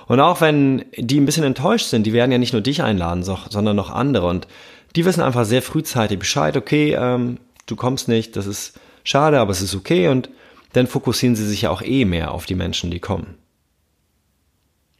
Und 0.08 0.20
auch 0.20 0.42
wenn 0.42 0.86
die 0.96 1.20
ein 1.20 1.26
bisschen 1.26 1.44
enttäuscht 1.44 1.88
sind, 1.88 2.04
die 2.04 2.14
werden 2.14 2.32
ja 2.32 2.38
nicht 2.38 2.54
nur 2.54 2.62
dich 2.62 2.84
einladen, 2.84 3.24
sondern 3.24 3.76
noch 3.76 3.90
andere. 3.90 4.28
Und 4.28 4.48
die 4.96 5.06
wissen 5.06 5.22
einfach 5.22 5.46
sehr 5.46 5.64
frühzeitig 5.64 6.20
Bescheid, 6.20 6.56
okay, 6.56 6.94
ähm, 6.94 7.40
du 7.66 7.76
kommst 7.76 8.08
nicht, 8.08 8.36
das 8.36 8.46
ist 8.46 8.80
schade, 9.04 9.40
aber 9.40 9.52
es 9.52 9.62
ist 9.62 9.74
okay. 9.74 10.10
Und 10.10 10.30
dann 10.74 10.88
fokussieren 10.88 11.36
sie 11.36 11.48
sich 11.48 11.64
ja 11.64 11.72
auch 11.72 11.82
eh 11.82 12.06
mehr 12.06 12.32
auf 12.32 12.46
die 12.46 12.56
Menschen, 12.56 12.92
die 12.92 13.00
kommen. 13.00 13.36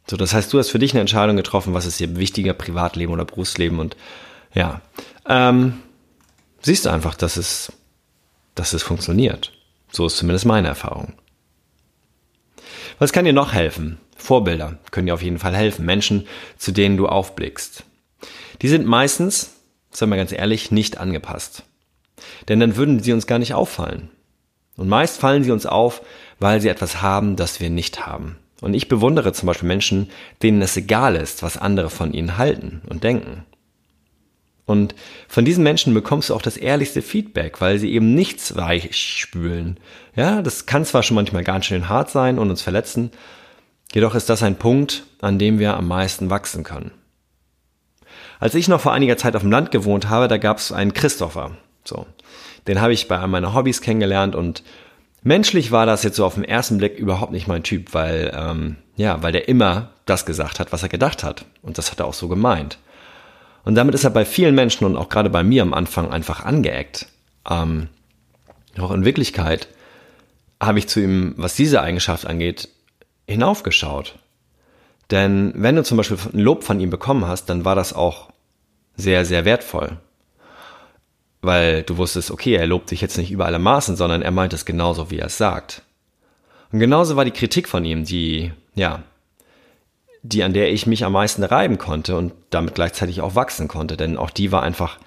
So, 0.08 0.16
das 0.16 0.34
heißt, 0.34 0.52
du 0.52 0.58
hast 0.58 0.70
für 0.70 0.78
dich 0.78 0.92
eine 0.92 1.00
Entscheidung 1.00 1.36
getroffen, 1.36 1.74
was 1.74 1.86
ist 1.86 2.00
dir 2.00 2.16
wichtiger, 2.16 2.54
Privatleben 2.54 3.12
oder 3.12 3.24
Berufsleben 3.24 3.78
und 3.78 3.96
ja, 4.54 4.80
ähm, 5.28 5.82
siehst 6.62 6.86
du 6.86 6.90
einfach, 6.90 7.14
dass 7.14 7.36
es, 7.36 7.72
dass 8.54 8.72
es 8.72 8.82
funktioniert. 8.82 9.52
So 9.92 10.06
ist 10.06 10.16
zumindest 10.16 10.46
meine 10.46 10.68
Erfahrung. 10.68 11.14
Was 12.98 13.12
kann 13.12 13.24
dir 13.24 13.32
noch 13.32 13.52
helfen? 13.52 13.98
Vorbilder 14.16 14.78
können 14.90 15.06
dir 15.06 15.14
auf 15.14 15.22
jeden 15.22 15.38
Fall 15.38 15.54
helfen. 15.54 15.84
Menschen, 15.84 16.26
zu 16.56 16.72
denen 16.72 16.96
du 16.96 17.06
aufblickst. 17.06 17.84
Die 18.62 18.68
sind 18.68 18.86
meistens, 18.86 19.54
sagen 19.90 20.10
wir 20.10 20.16
ganz 20.16 20.32
ehrlich, 20.32 20.70
nicht 20.70 20.98
angepasst. 20.98 21.62
Denn 22.48 22.60
dann 22.60 22.76
würden 22.76 23.00
sie 23.00 23.12
uns 23.12 23.26
gar 23.26 23.38
nicht 23.38 23.54
auffallen. 23.54 24.10
Und 24.76 24.88
meist 24.88 25.18
fallen 25.18 25.44
sie 25.44 25.50
uns 25.50 25.66
auf, 25.66 26.02
weil 26.38 26.60
sie 26.60 26.68
etwas 26.68 27.02
haben, 27.02 27.36
das 27.36 27.60
wir 27.60 27.70
nicht 27.70 28.06
haben. 28.06 28.38
Und 28.60 28.74
ich 28.74 28.88
bewundere 28.88 29.32
zum 29.32 29.46
Beispiel 29.46 29.68
Menschen, 29.68 30.10
denen 30.42 30.62
es 30.62 30.76
egal 30.76 31.16
ist, 31.16 31.42
was 31.42 31.58
andere 31.58 31.90
von 31.90 32.12
ihnen 32.12 32.38
halten 32.38 32.82
und 32.88 33.04
denken. 33.04 33.44
Und 34.66 34.96
von 35.28 35.44
diesen 35.44 35.62
Menschen 35.62 35.94
bekommst 35.94 36.28
du 36.28 36.34
auch 36.34 36.42
das 36.42 36.56
ehrlichste 36.56 37.00
Feedback, 37.00 37.60
weil 37.60 37.78
sie 37.78 37.92
eben 37.92 38.14
nichts 38.14 38.56
weich 38.56 38.96
spülen. 38.96 39.78
Ja, 40.16 40.42
das 40.42 40.66
kann 40.66 40.84
zwar 40.84 41.04
schon 41.04 41.14
manchmal 41.14 41.44
ganz 41.44 41.66
schön 41.66 41.88
hart 41.88 42.10
sein 42.10 42.38
und 42.38 42.50
uns 42.50 42.62
verletzen, 42.62 43.12
jedoch 43.94 44.16
ist 44.16 44.28
das 44.28 44.42
ein 44.42 44.56
Punkt, 44.56 45.04
an 45.20 45.38
dem 45.38 45.60
wir 45.60 45.76
am 45.76 45.86
meisten 45.86 46.30
wachsen 46.30 46.64
können. 46.64 46.90
Als 48.40 48.54
ich 48.54 48.68
noch 48.68 48.80
vor 48.80 48.92
einiger 48.92 49.16
Zeit 49.16 49.36
auf 49.36 49.42
dem 49.42 49.52
Land 49.52 49.70
gewohnt 49.70 50.08
habe, 50.08 50.28
da 50.28 50.36
gab 50.36 50.58
es 50.58 50.72
einen 50.72 50.92
Christopher. 50.92 51.52
So, 51.84 52.06
den 52.66 52.80
habe 52.80 52.92
ich 52.92 53.06
bei 53.06 53.18
einem 53.18 53.30
meiner 53.30 53.54
Hobbys 53.54 53.80
kennengelernt 53.80 54.34
und 54.34 54.64
menschlich 55.22 55.70
war 55.70 55.86
das 55.86 56.02
jetzt 56.02 56.16
so 56.16 56.26
auf 56.26 56.34
den 56.34 56.44
ersten 56.44 56.78
Blick 56.78 56.98
überhaupt 56.98 57.32
nicht 57.32 57.46
mein 57.46 57.62
Typ, 57.62 57.94
weil 57.94 58.32
ähm, 58.34 58.76
ja, 58.96 59.22
weil 59.22 59.32
der 59.32 59.48
immer 59.48 59.90
das 60.06 60.26
gesagt 60.26 60.58
hat, 60.58 60.72
was 60.72 60.82
er 60.82 60.88
gedacht 60.88 61.22
hat 61.22 61.44
und 61.62 61.78
das 61.78 61.92
hat 61.92 62.00
er 62.00 62.06
auch 62.06 62.14
so 62.14 62.26
gemeint. 62.28 62.78
Und 63.66 63.74
damit 63.74 63.96
ist 63.96 64.04
er 64.04 64.10
bei 64.10 64.24
vielen 64.24 64.54
Menschen 64.54 64.84
und 64.84 64.96
auch 64.96 65.08
gerade 65.08 65.28
bei 65.28 65.42
mir 65.42 65.62
am 65.62 65.74
Anfang 65.74 66.08
einfach 66.12 66.44
angeeckt. 66.44 67.08
Ähm, 67.50 67.88
doch 68.76 68.92
in 68.92 69.04
Wirklichkeit 69.04 69.66
habe 70.62 70.78
ich 70.78 70.86
zu 70.86 71.00
ihm, 71.00 71.34
was 71.36 71.56
diese 71.56 71.82
Eigenschaft 71.82 72.28
angeht, 72.28 72.68
hinaufgeschaut. 73.26 74.14
Denn 75.10 75.52
wenn 75.56 75.74
du 75.74 75.82
zum 75.82 75.96
Beispiel 75.96 76.16
ein 76.32 76.38
Lob 76.38 76.62
von 76.62 76.78
ihm 76.78 76.90
bekommen 76.90 77.26
hast, 77.26 77.46
dann 77.46 77.64
war 77.64 77.74
das 77.74 77.92
auch 77.92 78.30
sehr, 78.94 79.24
sehr 79.24 79.44
wertvoll. 79.44 79.98
Weil 81.42 81.82
du 81.82 81.96
wusstest, 81.96 82.30
okay, 82.30 82.54
er 82.54 82.68
lobt 82.68 82.92
dich 82.92 83.00
jetzt 83.00 83.18
nicht 83.18 83.32
über 83.32 83.46
alle 83.46 83.58
Maßen, 83.58 83.96
sondern 83.96 84.22
er 84.22 84.30
meint 84.30 84.52
es 84.52 84.64
genauso, 84.64 85.10
wie 85.10 85.18
er 85.18 85.26
es 85.26 85.38
sagt. 85.38 85.82
Und 86.70 86.78
genauso 86.78 87.16
war 87.16 87.24
die 87.24 87.32
Kritik 87.32 87.66
von 87.66 87.84
ihm, 87.84 88.04
die, 88.04 88.52
ja, 88.76 89.02
die, 90.28 90.42
an 90.42 90.52
der 90.52 90.72
ich 90.72 90.86
mich 90.86 91.04
am 91.04 91.12
meisten 91.12 91.44
reiben 91.44 91.78
konnte 91.78 92.16
und 92.16 92.32
damit 92.50 92.74
gleichzeitig 92.74 93.20
auch 93.20 93.34
wachsen 93.34 93.68
konnte, 93.68 93.96
denn 93.96 94.16
auch 94.16 94.30
die 94.30 94.52
war 94.52 94.62
einfach 94.62 94.98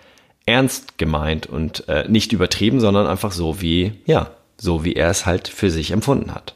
ernst 0.46 0.98
gemeint 0.98 1.46
und 1.46 1.88
äh, 1.88 2.08
nicht 2.08 2.32
übertrieben, 2.32 2.80
sondern 2.80 3.08
einfach 3.08 3.32
so 3.32 3.62
wie, 3.62 3.94
ja, 4.06 4.32
so 4.58 4.84
wie 4.84 4.94
er 4.94 5.10
es 5.10 5.26
halt 5.26 5.48
für 5.48 5.70
sich 5.70 5.92
empfunden 5.92 6.34
hat. 6.34 6.56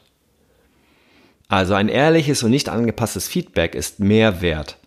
Also 1.48 1.76
ein 1.76 1.90
ehrliches 1.90 2.42
und 2.44 2.52
nicht 2.52 2.70
angepasstes 2.70 3.28
Feedback 3.28 3.76
ist 3.76 4.00
mehr 4.00 4.42
wert, 4.42 4.78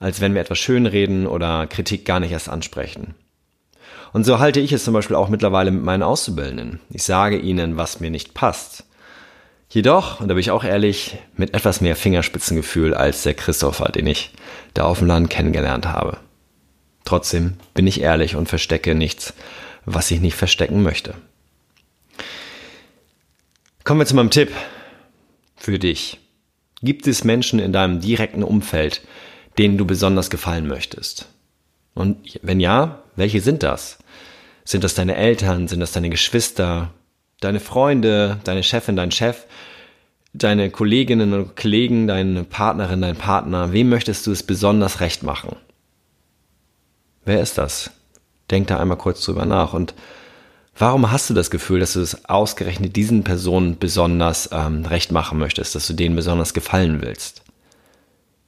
als 0.00 0.20
wenn 0.20 0.34
wir 0.34 0.40
etwas 0.40 0.58
schönreden 0.58 1.26
oder 1.26 1.66
Kritik 1.66 2.04
gar 2.04 2.20
nicht 2.20 2.32
erst 2.32 2.48
ansprechen. 2.48 3.14
Und 4.12 4.24
so 4.24 4.40
halte 4.40 4.58
ich 4.58 4.72
es 4.72 4.82
zum 4.82 4.94
Beispiel 4.94 5.14
auch 5.14 5.28
mittlerweile 5.28 5.70
mit 5.70 5.84
meinen 5.84 6.02
Auszubildenden. 6.02 6.80
Ich 6.90 7.04
sage 7.04 7.38
ihnen, 7.38 7.76
was 7.76 8.00
mir 8.00 8.10
nicht 8.10 8.34
passt. 8.34 8.84
Jedoch, 9.72 10.18
und 10.20 10.26
da 10.26 10.34
bin 10.34 10.40
ich 10.40 10.50
auch 10.50 10.64
ehrlich, 10.64 11.16
mit 11.36 11.54
etwas 11.54 11.80
mehr 11.80 11.94
Fingerspitzengefühl 11.94 12.92
als 12.92 13.22
der 13.22 13.34
Christopher, 13.34 13.92
den 13.92 14.08
ich 14.08 14.32
da 14.74 14.84
auf 14.84 14.98
dem 14.98 15.06
Land 15.06 15.30
kennengelernt 15.30 15.86
habe. 15.86 16.18
Trotzdem 17.04 17.54
bin 17.72 17.86
ich 17.86 18.00
ehrlich 18.00 18.34
und 18.34 18.48
verstecke 18.48 18.96
nichts, 18.96 19.32
was 19.84 20.10
ich 20.10 20.20
nicht 20.20 20.34
verstecken 20.34 20.82
möchte. 20.82 21.14
Kommen 23.84 24.00
wir 24.00 24.06
zu 24.06 24.16
meinem 24.16 24.30
Tipp 24.30 24.50
für 25.56 25.78
dich. 25.78 26.18
Gibt 26.82 27.06
es 27.06 27.22
Menschen 27.22 27.60
in 27.60 27.72
deinem 27.72 28.00
direkten 28.00 28.42
Umfeld, 28.42 29.02
denen 29.56 29.78
du 29.78 29.84
besonders 29.84 30.30
gefallen 30.30 30.66
möchtest? 30.66 31.26
Und 31.94 32.40
wenn 32.42 32.58
ja, 32.58 33.04
welche 33.14 33.40
sind 33.40 33.62
das? 33.62 33.98
Sind 34.64 34.82
das 34.82 34.94
deine 34.94 35.14
Eltern? 35.14 35.68
Sind 35.68 35.80
das 35.80 35.92
deine 35.92 36.10
Geschwister? 36.10 36.92
Deine 37.40 37.60
Freunde, 37.60 38.38
deine 38.44 38.62
Chefin, 38.62 38.96
dein 38.96 39.10
Chef, 39.10 39.44
deine 40.32 40.70
Kolleginnen 40.70 41.32
und 41.32 41.56
Kollegen, 41.56 42.06
deine 42.06 42.44
Partnerin, 42.44 43.02
dein 43.02 43.16
Partner, 43.16 43.72
wem 43.72 43.88
möchtest 43.88 44.26
du 44.26 44.32
es 44.32 44.42
besonders 44.42 45.00
recht 45.00 45.22
machen? 45.22 45.56
Wer 47.24 47.40
ist 47.40 47.58
das? 47.58 47.90
Denk 48.50 48.68
da 48.68 48.78
einmal 48.78 48.98
kurz 48.98 49.24
drüber 49.24 49.44
nach. 49.44 49.72
Und 49.72 49.94
warum 50.76 51.10
hast 51.10 51.30
du 51.30 51.34
das 51.34 51.50
Gefühl, 51.50 51.80
dass 51.80 51.94
du 51.94 52.00
es 52.00 52.24
ausgerechnet 52.26 52.96
diesen 52.96 53.24
Personen 53.24 53.78
besonders 53.78 54.50
ähm, 54.52 54.84
recht 54.84 55.12
machen 55.12 55.38
möchtest, 55.38 55.74
dass 55.74 55.86
du 55.86 55.94
denen 55.94 56.16
besonders 56.16 56.54
gefallen 56.54 57.02
willst? 57.02 57.42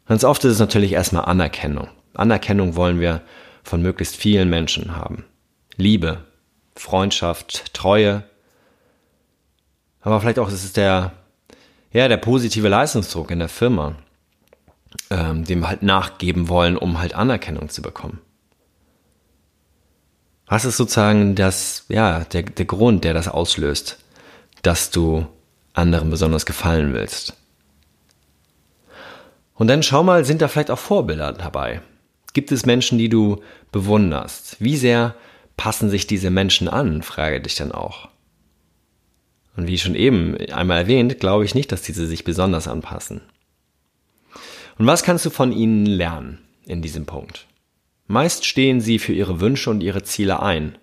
Ganz 0.06 0.24
oft 0.24 0.44
ist 0.44 0.54
es 0.54 0.58
natürlich 0.58 0.92
erstmal 0.92 1.24
Anerkennung. 1.24 1.88
Anerkennung 2.14 2.76
wollen 2.76 3.00
wir 3.00 3.22
von 3.62 3.82
möglichst 3.82 4.16
vielen 4.16 4.50
Menschen 4.50 4.96
haben. 4.96 5.24
Liebe, 5.76 6.24
Freundschaft, 6.74 7.72
Treue, 7.72 8.24
aber 10.02 10.20
vielleicht 10.20 10.38
auch, 10.38 10.48
es 10.48 10.64
ist 10.64 10.76
der, 10.76 11.12
ja, 11.92 12.08
der 12.08 12.16
positive 12.16 12.68
Leistungsdruck 12.68 13.30
in 13.30 13.38
der 13.38 13.48
Firma, 13.48 13.94
ähm, 15.10 15.44
dem 15.44 15.60
wir 15.60 15.68
halt 15.68 15.82
nachgeben 15.82 16.48
wollen, 16.48 16.76
um 16.76 16.98
halt 16.98 17.14
Anerkennung 17.14 17.68
zu 17.68 17.82
bekommen. 17.82 18.20
Was 20.46 20.64
ist 20.64 20.76
sozusagen 20.76 21.34
das, 21.34 21.86
ja, 21.88 22.20
der, 22.24 22.42
der 22.42 22.66
Grund, 22.66 23.04
der 23.04 23.14
das 23.14 23.28
auslöst, 23.28 23.98
dass 24.62 24.90
du 24.90 25.26
anderen 25.72 26.10
besonders 26.10 26.44
gefallen 26.44 26.92
willst? 26.92 27.34
Und 29.54 29.68
dann 29.68 29.82
schau 29.82 30.02
mal, 30.02 30.24
sind 30.24 30.42
da 30.42 30.48
vielleicht 30.48 30.70
auch 30.70 30.78
Vorbilder 30.78 31.32
dabei? 31.32 31.80
Gibt 32.32 32.50
es 32.52 32.66
Menschen, 32.66 32.98
die 32.98 33.08
du 33.08 33.42
bewunderst? 33.70 34.56
Wie 34.58 34.76
sehr 34.76 35.14
passen 35.56 35.90
sich 35.90 36.06
diese 36.06 36.30
Menschen 36.30 36.68
an, 36.68 37.02
frage 37.02 37.40
dich 37.40 37.54
dann 37.54 37.72
auch. 37.72 38.08
Und 39.56 39.66
wie 39.66 39.78
schon 39.78 39.94
eben 39.94 40.36
einmal 40.52 40.78
erwähnt, 40.78 41.20
glaube 41.20 41.44
ich 41.44 41.54
nicht, 41.54 41.72
dass 41.72 41.82
diese 41.82 42.06
sich 42.06 42.24
besonders 42.24 42.68
anpassen. 42.68 43.20
Und 44.78 44.86
was 44.86 45.02
kannst 45.02 45.26
du 45.26 45.30
von 45.30 45.52
ihnen 45.52 45.86
lernen 45.86 46.38
in 46.66 46.80
diesem 46.82 47.06
Punkt? 47.06 47.46
Meist 48.06 48.46
stehen 48.46 48.80
sie 48.80 48.98
für 48.98 49.12
ihre 49.12 49.40
Wünsche 49.40 49.70
und 49.70 49.82
ihre 49.82 50.02
Ziele 50.02 50.42
ein. 50.42 50.76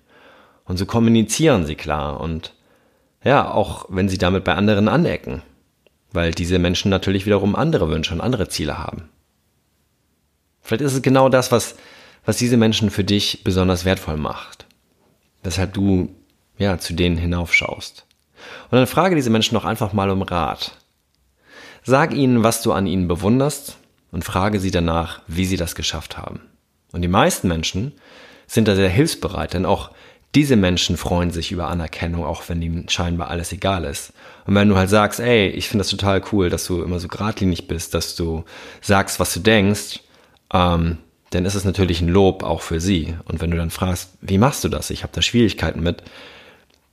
Und 0.66 0.78
so 0.78 0.86
kommunizieren 0.86 1.66
sie 1.66 1.76
klar 1.76 2.22
und 2.22 2.54
ja, 3.24 3.52
auch 3.52 3.86
wenn 3.90 4.08
sie 4.08 4.18
damit 4.18 4.44
bei 4.44 4.56
anderen 4.56 4.88
anecken. 4.88 5.42
Weil 6.12 6.32
diese 6.32 6.60
Menschen 6.60 6.90
natürlich 6.90 7.26
wiederum 7.26 7.56
andere 7.56 7.90
Wünsche 7.90 8.14
und 8.14 8.22
andere 8.22 8.50
Ziele 8.50 8.78
haben. 8.78 9.10
Vielleicht 10.62 10.82
ist 10.82 10.94
es 10.94 11.02
genau 11.02 11.30
das, 11.30 11.52
was, 11.52 11.76
was 12.26 12.38
diese 12.38 12.58
Menschen 12.58 12.90
für 12.90 13.04
dich 13.04 13.44
besonders 13.44 13.86
wertvoll 13.86 14.18
macht. 14.18 14.66
Weshalb 15.44 15.74
du 15.74 16.16
ja 16.58 16.78
zu 16.78 16.94
denen 16.94 17.18
hinaufschaust. 17.18 18.06
Und 18.70 18.78
dann 18.78 18.88
frage 18.88 19.16
diese 19.16 19.30
Menschen 19.30 19.56
doch 19.56 19.66
einfach 19.66 19.94
mal 19.94 20.10
um 20.10 20.22
Rat. 20.22 20.72
Sag 21.84 22.14
ihnen, 22.14 22.44
was 22.44 22.62
du 22.62 22.72
an 22.72 22.88
ihnen 22.88 23.08
bewunderst 23.08 23.78
und 24.12 24.24
frage 24.24 24.60
sie 24.60 24.72
danach, 24.72 25.22
wie 25.28 25.46
sie 25.46 25.58
das 25.58 25.76
geschafft 25.76 26.18
haben. 26.18 26.42
Und 26.92 27.02
die 27.02 27.08
meisten 27.08 27.48
Menschen 27.48 27.94
sind 28.48 28.68
da 28.68 28.76
sehr 28.76 28.90
hilfsbereit, 28.90 29.54
denn 29.54 29.66
auch 29.66 29.92
diese 30.36 30.56
Menschen 30.56 30.98
freuen 30.98 31.32
sich 31.32 31.52
über 31.52 31.70
Anerkennung, 31.70 32.24
auch 32.24 32.44
wenn 32.48 32.62
ihnen 32.62 32.88
scheinbar 32.90 33.30
alles 33.30 33.52
egal 33.52 33.84
ist. 33.84 34.14
Und 34.46 34.54
wenn 34.56 34.70
du 34.70 34.76
halt 34.76 34.90
sagst, 34.90 35.20
ey, 35.20 35.48
ich 35.48 35.68
finde 35.68 35.82
das 35.82 35.90
total 35.90 36.22
cool, 36.32 36.50
dass 36.50 36.66
du 36.66 36.84
immer 36.84 37.00
so 37.00 37.08
geradlinig 37.08 37.68
bist, 37.68 37.96
dass 37.96 38.16
du 38.16 38.44
sagst, 38.82 39.20
was 39.20 39.34
du 39.34 39.40
denkst, 39.40 40.02
ähm, 40.54 40.98
dann 41.32 41.46
ist 41.46 41.56
es 41.56 41.66
natürlich 41.66 42.02
ein 42.02 42.10
Lob 42.10 42.44
auch 42.44 42.62
für 42.62 42.80
sie. 42.80 43.16
Und 43.26 43.42
wenn 43.42 43.52
du 43.52 43.58
dann 43.58 43.72
fragst, 43.72 44.12
wie 44.22 44.38
machst 44.38 44.64
du 44.64 44.70
das? 44.70 44.90
Ich 44.92 45.04
habe 45.04 45.14
da 45.14 45.22
Schwierigkeiten 45.22 45.82
mit, 45.82 46.04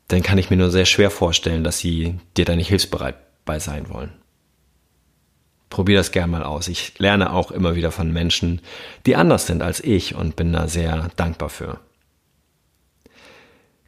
dann 0.08 0.22
kann 0.22 0.38
ich 0.38 0.50
mir 0.50 0.56
nur 0.56 0.70
sehr 0.70 0.86
schwer 0.86 1.10
vorstellen, 1.10 1.64
dass 1.64 1.78
sie 1.78 2.18
dir 2.36 2.44
da 2.44 2.56
nicht 2.56 2.68
hilfsbereit 2.68 3.16
bei 3.44 3.58
sein 3.58 3.88
wollen. 3.88 4.12
Probier 5.68 5.98
das 5.98 6.12
gern 6.12 6.30
mal 6.30 6.44
aus. 6.44 6.68
Ich 6.68 6.98
lerne 6.98 7.32
auch 7.32 7.50
immer 7.50 7.74
wieder 7.74 7.90
von 7.90 8.12
Menschen, 8.12 8.60
die 9.04 9.16
anders 9.16 9.46
sind 9.46 9.62
als 9.62 9.80
ich 9.80 10.14
und 10.14 10.36
bin 10.36 10.52
da 10.52 10.68
sehr 10.68 11.10
dankbar 11.16 11.48
für. 11.48 11.80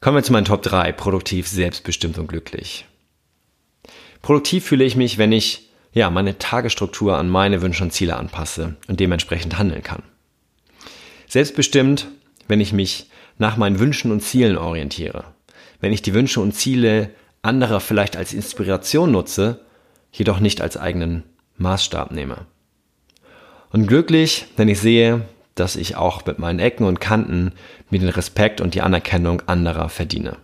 Kommen 0.01 0.17
wir 0.17 0.23
zu 0.23 0.33
meinen 0.33 0.45
Top 0.45 0.63
3. 0.63 0.93
Produktiv, 0.93 1.49
selbstbestimmt 1.49 2.19
und 2.19 2.27
glücklich. 2.27 2.87
Produktiv 4.23 4.65
fühle 4.65 4.85
ich 4.85 4.97
mich, 4.97 5.19
wenn 5.19 5.33
ich 5.33 5.71
ja, 5.93 6.11
meine 6.11 6.39
Tagesstruktur 6.39 7.17
an 7.17 7.29
meine 7.29 7.63
Wünsche 7.63 7.83
und 7.83 7.93
Ziele 7.93 8.17
anpasse 8.17 8.77
und 8.89 9.01
dementsprechend 9.01 9.59
handeln 9.59 9.83
kann. 9.83 10.03
Selbstbestimmt, 11.27 12.09
wenn 12.47 12.61
ich 12.61 12.73
mich 12.73 13.11
nach 13.39 13.57
meinen 13.57 13.79
Wünschen 13.79 14.13
und 14.13 14.21
Zielen 14.21 14.59
orientiere. 14.59 15.25
Wenn 15.81 15.93
ich 15.93 16.03
die 16.03 16.15
Wünsche 16.15 16.41
und 16.41 16.53
Ziele 16.53 17.11
anderer 17.43 17.81
vielleicht 17.81 18.17
als 18.17 18.33
Inspiration 18.33 19.13
nutze, 19.13 19.61
jedoch 20.13 20.41
nicht 20.41 20.61
als 20.61 20.77
eigenen 20.77 21.23
Maßstab 21.57 22.11
nehme. 22.11 22.47
Und 23.71 23.87
glücklich, 23.87 24.47
wenn 24.57 24.69
ich 24.69 24.81
sehe, 24.81 25.23
dass 25.55 25.77
ich 25.77 25.97
auch 25.97 26.25
mit 26.25 26.39
meinen 26.39 26.59
Ecken 26.59 26.87
und 26.87 27.01
Kanten 27.01 27.53
mir 27.91 27.99
den 28.01 28.09
Respekt 28.09 28.61
und 28.61 28.75
die 28.75 28.81
Anerkennung 28.81 29.43
anderer 29.47 29.89
verdiene. 29.89 30.37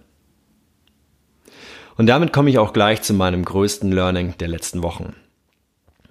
Und 1.96 2.06
damit 2.06 2.32
komme 2.32 2.50
ich 2.50 2.58
auch 2.58 2.72
gleich 2.72 3.02
zu 3.02 3.14
meinem 3.14 3.44
größten 3.44 3.92
Learning 3.92 4.34
der 4.38 4.48
letzten 4.48 4.82
Wochen. 4.82 5.14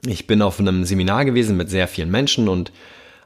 Ich 0.06 0.28
bin 0.28 0.42
auf 0.42 0.60
einem 0.60 0.86
Seminar 0.86 1.26
gewesen 1.26 1.58
mit 1.58 1.70
sehr 1.70 1.88
vielen 1.88 2.12
Menschen 2.12 2.48
und 2.48 2.72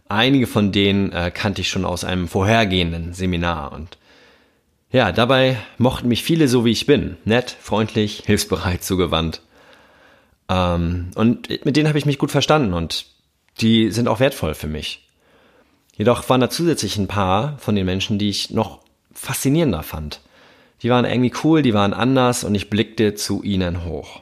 einige 0.10 0.48
von 0.48 0.72
denen 0.72 1.12
äh, 1.12 1.32
kannte 1.34 1.62
ich 1.62 1.70
schon 1.70 1.86
aus 1.86 2.04
einem 2.04 2.28
vorhergehenden 2.28 3.14
Seminar 3.14 3.72
und 3.74 3.98
ja, 4.92 5.12
dabei 5.12 5.58
mochten 5.78 6.08
mich 6.08 6.24
viele 6.24 6.48
so 6.48 6.64
wie 6.66 6.72
ich 6.72 6.86
bin. 6.86 7.18
Nett, 7.26 7.56
freundlich, 7.60 8.24
hilfsbereit, 8.26 8.84
zugewandt. 8.84 9.42
Ähm, 10.50 11.12
und 11.16 11.50
mit 11.66 11.76
denen 11.76 11.88
habe 11.88 11.98
ich 11.98 12.06
mich 12.06 12.20
gut 12.20 12.32
verstanden 12.32 12.74
und 12.74 13.06
die 13.60 13.92
sind 13.92 14.08
auch 14.08 14.20
wertvoll 14.20 14.54
für 14.54 14.68
mich. 14.68 15.08
Jedoch 15.96 16.30
waren 16.30 16.42
da 16.42 16.50
zusätzlich 16.50 16.98
ein 16.98 17.08
paar 17.08 17.58
von 17.58 17.76
den 17.76 17.86
Menschen, 17.86 18.20
die 18.20 18.30
ich 18.30 18.52
noch 18.52 18.80
faszinierender 19.14 19.84
fand. 19.84 20.22
Die 20.84 20.90
waren 20.90 21.06
irgendwie 21.06 21.34
cool, 21.44 21.64
die 21.64 21.74
waren 21.74 21.94
anders 21.94 22.44
und 22.44 22.54
ich 22.54 22.70
blickte 22.70 23.16
zu 23.16 23.42
ihnen 23.42 23.84
hoch. 23.84 24.22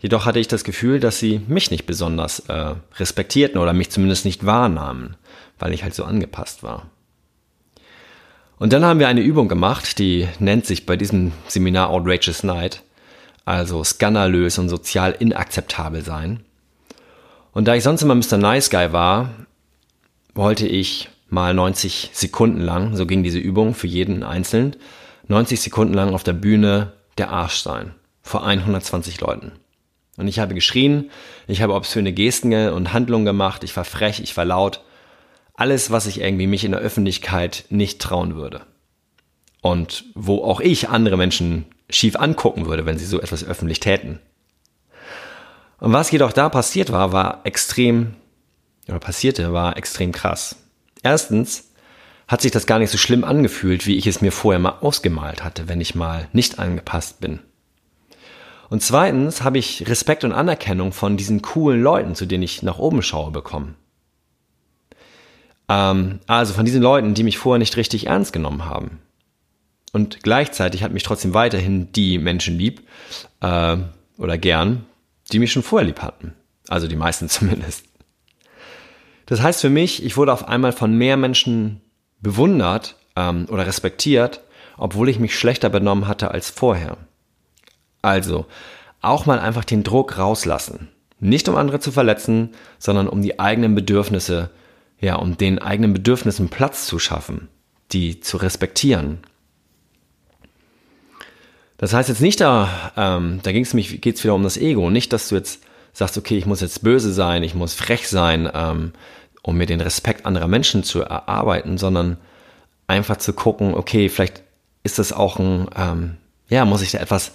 Jedoch 0.00 0.24
hatte 0.24 0.38
ich 0.38 0.48
das 0.48 0.64
Gefühl, 0.64 0.98
dass 0.98 1.18
sie 1.18 1.40
mich 1.46 1.70
nicht 1.70 1.84
besonders 1.84 2.40
äh, 2.48 2.74
respektierten 2.96 3.60
oder 3.60 3.72
mich 3.72 3.90
zumindest 3.90 4.24
nicht 4.24 4.46
wahrnahmen, 4.46 5.16
weil 5.58 5.74
ich 5.74 5.82
halt 5.82 5.94
so 5.94 6.04
angepasst 6.04 6.62
war. 6.62 6.86
Und 8.58 8.72
dann 8.72 8.84
haben 8.84 8.98
wir 8.98 9.08
eine 9.08 9.20
Übung 9.20 9.48
gemacht, 9.48 9.98
die 9.98 10.26
nennt 10.40 10.66
sich 10.66 10.84
bei 10.84 10.96
diesem 10.96 11.32
Seminar 11.46 11.90
Outrageous 11.90 12.42
Night, 12.42 12.82
also 13.44 13.84
skandalös 13.84 14.58
und 14.58 14.68
sozial 14.68 15.14
inakzeptabel 15.18 16.04
sein. 16.04 16.40
Und 17.52 17.66
da 17.66 17.74
ich 17.74 17.84
sonst 17.84 18.02
immer 18.02 18.14
Mr. 18.14 18.36
Nice 18.36 18.70
Guy 18.70 18.92
war, 18.92 19.30
wollte 20.34 20.66
ich 20.66 21.08
mal 21.28 21.54
90 21.54 22.10
Sekunden 22.12 22.60
lang, 22.60 22.96
so 22.96 23.06
ging 23.06 23.22
diese 23.22 23.38
Übung 23.38 23.74
für 23.74 23.86
jeden 23.86 24.22
einzeln, 24.22 24.76
90 25.28 25.60
Sekunden 25.60 25.94
lang 25.94 26.14
auf 26.14 26.24
der 26.24 26.32
Bühne 26.32 26.92
der 27.16 27.30
Arsch 27.30 27.60
sein. 27.60 27.94
Vor 28.22 28.44
120 28.46 29.20
Leuten. 29.20 29.52
Und 30.16 30.26
ich 30.26 30.40
habe 30.40 30.54
geschrien, 30.54 31.10
ich 31.46 31.62
habe 31.62 31.74
obszöne 31.74 32.12
Gesten 32.12 32.52
und 32.70 32.92
Handlungen 32.92 33.24
gemacht, 33.24 33.62
ich 33.62 33.76
war 33.76 33.84
frech, 33.84 34.20
ich 34.20 34.36
war 34.36 34.44
laut. 34.44 34.82
Alles, 35.58 35.90
was 35.90 36.06
ich 36.06 36.20
irgendwie 36.20 36.46
mich 36.46 36.62
in 36.62 36.70
der 36.70 36.80
Öffentlichkeit 36.80 37.64
nicht 37.68 38.00
trauen 38.00 38.36
würde. 38.36 38.60
Und 39.60 40.04
wo 40.14 40.44
auch 40.44 40.60
ich 40.60 40.88
andere 40.88 41.16
Menschen 41.16 41.64
schief 41.90 42.14
angucken 42.14 42.66
würde, 42.66 42.86
wenn 42.86 42.96
sie 42.96 43.06
so 43.06 43.20
etwas 43.20 43.42
öffentlich 43.42 43.80
täten. 43.80 44.20
Und 45.80 45.92
was 45.92 46.12
jedoch 46.12 46.32
da 46.32 46.48
passiert 46.48 46.92
war, 46.92 47.10
war 47.10 47.40
extrem 47.42 48.14
oder 48.86 49.00
passierte, 49.00 49.52
war 49.52 49.76
extrem 49.76 50.12
krass. 50.12 50.54
Erstens 51.02 51.72
hat 52.28 52.40
sich 52.40 52.52
das 52.52 52.66
gar 52.68 52.78
nicht 52.78 52.92
so 52.92 52.98
schlimm 52.98 53.24
angefühlt, 53.24 53.84
wie 53.84 53.96
ich 53.96 54.06
es 54.06 54.20
mir 54.20 54.30
vorher 54.30 54.60
mal 54.60 54.78
ausgemalt 54.80 55.42
hatte, 55.42 55.66
wenn 55.66 55.80
ich 55.80 55.96
mal 55.96 56.28
nicht 56.32 56.60
angepasst 56.60 57.18
bin. 57.20 57.40
Und 58.70 58.84
zweitens 58.84 59.42
habe 59.42 59.58
ich 59.58 59.88
Respekt 59.88 60.22
und 60.22 60.30
Anerkennung 60.30 60.92
von 60.92 61.16
diesen 61.16 61.42
coolen 61.42 61.82
Leuten, 61.82 62.14
zu 62.14 62.26
denen 62.26 62.44
ich 62.44 62.62
nach 62.62 62.78
oben 62.78 63.02
schaue, 63.02 63.32
bekommen. 63.32 63.74
Ähm, 65.68 66.20
also 66.26 66.54
von 66.54 66.64
diesen 66.64 66.82
Leuten, 66.82 67.14
die 67.14 67.24
mich 67.24 67.38
vorher 67.38 67.58
nicht 67.58 67.76
richtig 67.76 68.06
ernst 68.06 68.32
genommen 68.32 68.64
haben. 68.64 69.00
Und 69.92 70.22
gleichzeitig 70.22 70.82
hat 70.82 70.92
mich 70.92 71.02
trotzdem 71.02 71.34
weiterhin 71.34 71.92
die 71.92 72.18
Menschen 72.18 72.58
lieb 72.58 72.82
äh, 73.40 73.76
oder 74.18 74.38
gern, 74.38 74.84
die 75.32 75.38
mich 75.38 75.52
schon 75.52 75.62
vorher 75.62 75.86
lieb 75.86 76.02
hatten. 76.02 76.34
Also 76.68 76.88
die 76.88 76.96
meisten 76.96 77.28
zumindest. 77.28 77.84
Das 79.26 79.42
heißt 79.42 79.60
für 79.60 79.70
mich, 79.70 80.04
ich 80.04 80.16
wurde 80.16 80.32
auf 80.32 80.48
einmal 80.48 80.72
von 80.72 80.94
mehr 80.94 81.16
Menschen 81.16 81.80
bewundert 82.20 82.96
ähm, 83.16 83.46
oder 83.50 83.66
respektiert, 83.66 84.40
obwohl 84.76 85.08
ich 85.08 85.18
mich 85.18 85.38
schlechter 85.38 85.68
benommen 85.68 86.06
hatte 86.06 86.30
als 86.30 86.50
vorher. 86.50 86.96
Also, 88.00 88.46
auch 89.00 89.26
mal 89.26 89.38
einfach 89.38 89.64
den 89.64 89.82
Druck 89.82 90.18
rauslassen. 90.18 90.88
Nicht 91.20 91.48
um 91.48 91.56
andere 91.56 91.80
zu 91.80 91.90
verletzen, 91.92 92.50
sondern 92.78 93.08
um 93.08 93.22
die 93.22 93.40
eigenen 93.40 93.74
Bedürfnisse, 93.74 94.50
ja, 95.00 95.16
um 95.16 95.36
den 95.36 95.58
eigenen 95.58 95.92
Bedürfnissen 95.92 96.48
Platz 96.48 96.86
zu 96.86 96.98
schaffen, 96.98 97.48
die 97.92 98.20
zu 98.20 98.36
respektieren. 98.36 99.18
Das 101.76 101.92
heißt 101.92 102.08
jetzt 102.08 102.20
nicht 102.20 102.40
da, 102.40 102.92
ähm, 102.96 103.40
da 103.42 103.52
ging 103.52 103.62
es 103.62 103.74
mich, 103.74 104.00
geht's 104.00 104.24
wieder 104.24 104.34
um 104.34 104.42
das 104.42 104.56
Ego, 104.56 104.90
nicht, 104.90 105.12
dass 105.12 105.28
du 105.28 105.36
jetzt 105.36 105.62
sagst, 105.92 106.18
okay, 106.18 106.36
ich 106.36 106.46
muss 106.46 106.60
jetzt 106.60 106.82
böse 106.82 107.12
sein, 107.12 107.42
ich 107.42 107.54
muss 107.54 107.74
frech 107.74 108.08
sein, 108.08 108.50
ähm, 108.52 108.92
um 109.42 109.56
mir 109.56 109.66
den 109.66 109.80
Respekt 109.80 110.26
anderer 110.26 110.48
Menschen 110.48 110.82
zu 110.82 111.00
erarbeiten, 111.00 111.78
sondern 111.78 112.18
einfach 112.88 113.16
zu 113.18 113.32
gucken, 113.32 113.74
okay, 113.74 114.08
vielleicht 114.08 114.42
ist 114.82 114.98
das 114.98 115.12
auch 115.12 115.38
ein, 115.38 115.68
ähm, 115.76 116.16
ja, 116.48 116.64
muss 116.64 116.82
ich 116.82 116.90
da 116.90 116.98
etwas 116.98 117.32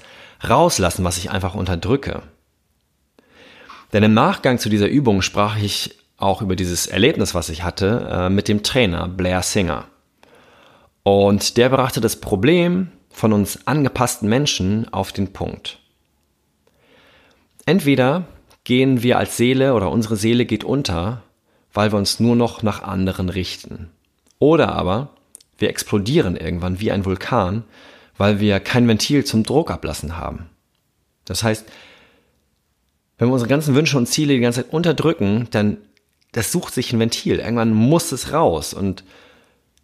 rauslassen, 0.48 1.06
was 1.06 1.18
ich 1.18 1.32
einfach 1.32 1.56
unterdrücke. 1.56 2.24
Denn 3.94 4.04
im 4.04 4.14
Nachgang 4.14 4.60
zu 4.60 4.70
dieser 4.70 4.88
Übung 4.88 5.22
sprach 5.22 5.58
ich 5.58 5.98
auch 6.24 6.42
über 6.42 6.56
dieses 6.56 6.88
Erlebnis, 6.88 7.36
was 7.36 7.50
ich 7.50 7.64
hatte, 7.64 8.08
äh, 8.10 8.30
mit 8.30 8.48
dem 8.48 8.64
Trainer 8.64 9.08
Blair 9.08 9.44
Singer. 9.44 9.86
Und 11.04 11.58
der 11.58 11.70
brachte 11.70 12.02
das 12.02 12.16
Problem 12.16 12.90
von 13.10 13.34
uns 13.34 13.68
angepassten 13.68 14.30
Menschen 14.30 14.92
auf 14.92 15.12
den 15.12 15.34
Punkt. 15.34 15.80
Entweder 17.66 18.26
gehen 18.64 19.04
wir 19.04 19.18
als 19.18 19.38
Seele 19.38 19.74
oder 19.74 19.92
unsere 19.92 20.16
Seele 20.16 20.46
geht 20.46 20.64
unter, 20.64 21.22
weil 21.74 21.92
wir 21.92 22.00
uns 22.00 22.20
nur 22.20 22.36
noch 22.36 22.64
nach 22.64 22.84
anderen 22.84 23.30
richten. 23.30 23.92
Oder 24.40 24.74
aber 24.74 25.10
wir 25.58 25.70
explodieren 25.70 26.36
irgendwann 26.36 26.80
wie 26.80 26.92
ein 26.92 27.06
Vulkan, 27.06 27.64
weil 28.18 28.40
wir 28.40 28.60
kein 28.60 28.88
Ventil 28.88 29.26
zum 29.26 29.44
Druck 29.44 29.72
ablassen 29.72 30.18
haben. 30.18 30.50
Das 31.26 31.44
heißt, 31.44 31.66
wenn 33.18 33.28
wir 33.28 33.34
unsere 33.34 33.50
ganzen 33.50 33.76
Wünsche 33.76 33.98
und 33.98 34.08
Ziele 34.08 34.34
die 34.34 34.40
ganze 34.40 34.64
Zeit 34.64 34.74
unterdrücken, 34.74 35.48
dann 35.52 35.78
das 36.34 36.52
sucht 36.52 36.74
sich 36.74 36.92
ein 36.92 37.00
Ventil. 37.00 37.40
Irgendwann 37.40 37.74
muss 37.74 38.12
es 38.12 38.34
raus 38.34 38.74
und 38.74 39.04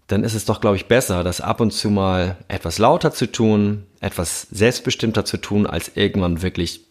dann 0.07 0.23
ist 0.23 0.33
es 0.33 0.45
doch, 0.45 0.59
glaube 0.59 0.75
ich, 0.75 0.88
besser, 0.88 1.23
das 1.23 1.39
ab 1.39 1.62
und 1.62 1.71
zu 1.71 1.89
mal 1.89 2.38
etwas 2.47 2.79
lauter 2.79 3.13
zu 3.13 3.31
tun, 3.31 3.85
etwas 4.01 4.47
selbstbestimmter 4.49 5.23
zu 5.23 5.38
tun, 5.38 5.67
als 5.67 5.91
irgendwann 5.95 6.41
wirklich 6.41 6.81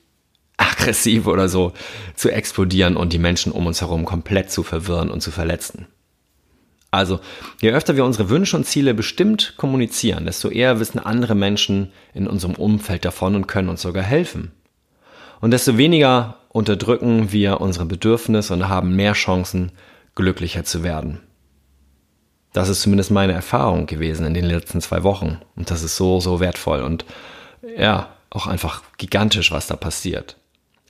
aggressiv 0.56 1.26
oder 1.26 1.48
so 1.48 1.72
zu 2.14 2.30
explodieren 2.30 2.96
und 2.96 3.12
die 3.12 3.18
Menschen 3.18 3.52
um 3.52 3.66
uns 3.66 3.80
herum 3.80 4.04
komplett 4.04 4.50
zu 4.50 4.62
verwirren 4.62 5.10
und 5.10 5.20
zu 5.20 5.30
verletzen. 5.32 5.86
Also, 6.90 7.20
je 7.60 7.72
öfter 7.72 7.96
wir 7.96 8.04
unsere 8.04 8.30
Wünsche 8.30 8.56
und 8.56 8.64
Ziele 8.64 8.94
bestimmt 8.94 9.54
kommunizieren, 9.56 10.24
desto 10.24 10.48
eher 10.48 10.80
wissen 10.80 10.98
andere 10.98 11.34
Menschen 11.34 11.92
in 12.14 12.26
unserem 12.26 12.54
Umfeld 12.54 13.04
davon 13.04 13.34
und 13.34 13.46
können 13.46 13.68
uns 13.68 13.82
sogar 13.82 14.04
helfen. 14.04 14.52
Und 15.40 15.50
desto 15.50 15.76
weniger 15.76 16.37
unterdrücken 16.48 17.32
wir 17.32 17.60
unsere 17.60 17.86
Bedürfnisse 17.86 18.54
und 18.54 18.68
haben 18.68 18.96
mehr 18.96 19.12
Chancen, 19.12 19.72
glücklicher 20.14 20.64
zu 20.64 20.82
werden. 20.82 21.20
Das 22.52 22.68
ist 22.68 22.82
zumindest 22.82 23.10
meine 23.10 23.34
Erfahrung 23.34 23.86
gewesen 23.86 24.26
in 24.26 24.34
den 24.34 24.44
letzten 24.44 24.80
zwei 24.80 25.04
Wochen. 25.04 25.38
Und 25.54 25.70
das 25.70 25.82
ist 25.82 25.96
so, 25.96 26.18
so 26.18 26.40
wertvoll 26.40 26.82
und 26.82 27.04
ja, 27.76 28.08
auch 28.30 28.46
einfach 28.46 28.82
gigantisch, 28.96 29.52
was 29.52 29.66
da 29.66 29.76
passiert. 29.76 30.36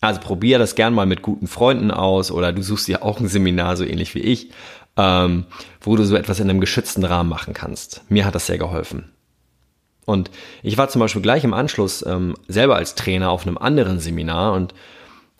Also 0.00 0.20
probier 0.20 0.58
das 0.58 0.76
gern 0.76 0.94
mal 0.94 1.06
mit 1.06 1.22
guten 1.22 1.48
Freunden 1.48 1.90
aus 1.90 2.30
oder 2.30 2.52
du 2.52 2.62
suchst 2.62 2.88
dir 2.88 3.02
auch 3.02 3.20
ein 3.20 3.28
Seminar, 3.28 3.76
so 3.76 3.84
ähnlich 3.84 4.14
wie 4.14 4.20
ich, 4.20 4.50
ähm, 4.96 5.46
wo 5.80 5.96
du 5.96 6.04
so 6.04 6.16
etwas 6.16 6.40
in 6.40 6.48
einem 6.48 6.60
geschützten 6.60 7.04
Rahmen 7.04 7.28
machen 7.28 7.54
kannst. 7.54 8.02
Mir 8.08 8.24
hat 8.24 8.34
das 8.34 8.46
sehr 8.46 8.58
geholfen. 8.58 9.12
Und 10.04 10.30
ich 10.62 10.78
war 10.78 10.88
zum 10.88 11.00
Beispiel 11.00 11.20
gleich 11.20 11.44
im 11.44 11.52
Anschluss 11.52 12.04
ähm, 12.06 12.34
selber 12.46 12.76
als 12.76 12.94
Trainer 12.94 13.30
auf 13.30 13.46
einem 13.46 13.58
anderen 13.58 14.00
Seminar 14.00 14.54
und 14.54 14.72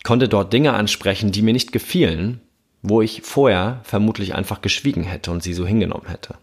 konnte 0.04 0.28
dort 0.28 0.52
Dinge 0.52 0.74
ansprechen, 0.74 1.32
die 1.32 1.42
mir 1.42 1.52
nicht 1.52 1.72
gefielen, 1.72 2.40
wo 2.82 3.02
ich 3.02 3.22
vorher 3.22 3.80
vermutlich 3.82 4.34
einfach 4.34 4.62
geschwiegen 4.62 5.02
hätte 5.02 5.30
und 5.30 5.42
sie 5.42 5.52
so 5.52 5.66
hingenommen 5.66 6.08
hätte. 6.08 6.37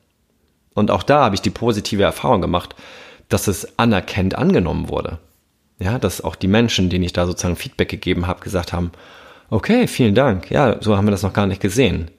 Und 0.73 0.91
auch 0.91 1.03
da 1.03 1.23
habe 1.23 1.35
ich 1.35 1.41
die 1.41 1.49
positive 1.49 2.03
Erfahrung 2.03 2.41
gemacht, 2.41 2.75
dass 3.29 3.47
es 3.47 3.79
anerkennt 3.79 4.35
angenommen 4.35 4.89
wurde. 4.89 5.19
Ja, 5.79 5.99
dass 5.99 6.21
auch 6.21 6.35
die 6.35 6.47
Menschen, 6.47 6.89
denen 6.89 7.03
ich 7.03 7.13
da 7.13 7.25
sozusagen 7.25 7.55
Feedback 7.55 7.89
gegeben 7.89 8.27
habe, 8.27 8.41
gesagt 8.41 8.71
haben, 8.71 8.91
okay, 9.49 9.87
vielen 9.87 10.15
Dank. 10.15 10.51
Ja, 10.51 10.81
so 10.81 10.95
haben 10.95 11.07
wir 11.07 11.11
das 11.11 11.23
noch 11.23 11.33
gar 11.33 11.47
nicht 11.47 11.61
gesehen. 11.61 12.11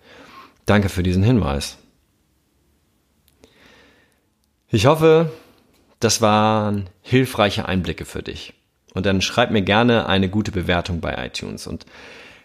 Danke 0.64 0.88
für 0.88 1.02
diesen 1.02 1.22
Hinweis. 1.22 1.78
Ich 4.68 4.86
hoffe, 4.86 5.30
das 6.00 6.20
waren 6.20 6.90
hilfreiche 7.02 7.66
Einblicke 7.66 8.04
für 8.04 8.22
dich. 8.22 8.52
Und 8.96 9.04
dann 9.04 9.20
schreib 9.20 9.50
mir 9.50 9.60
gerne 9.60 10.08
eine 10.08 10.30
gute 10.30 10.52
Bewertung 10.52 11.00
bei 11.00 11.26
iTunes. 11.26 11.66
Und 11.66 11.84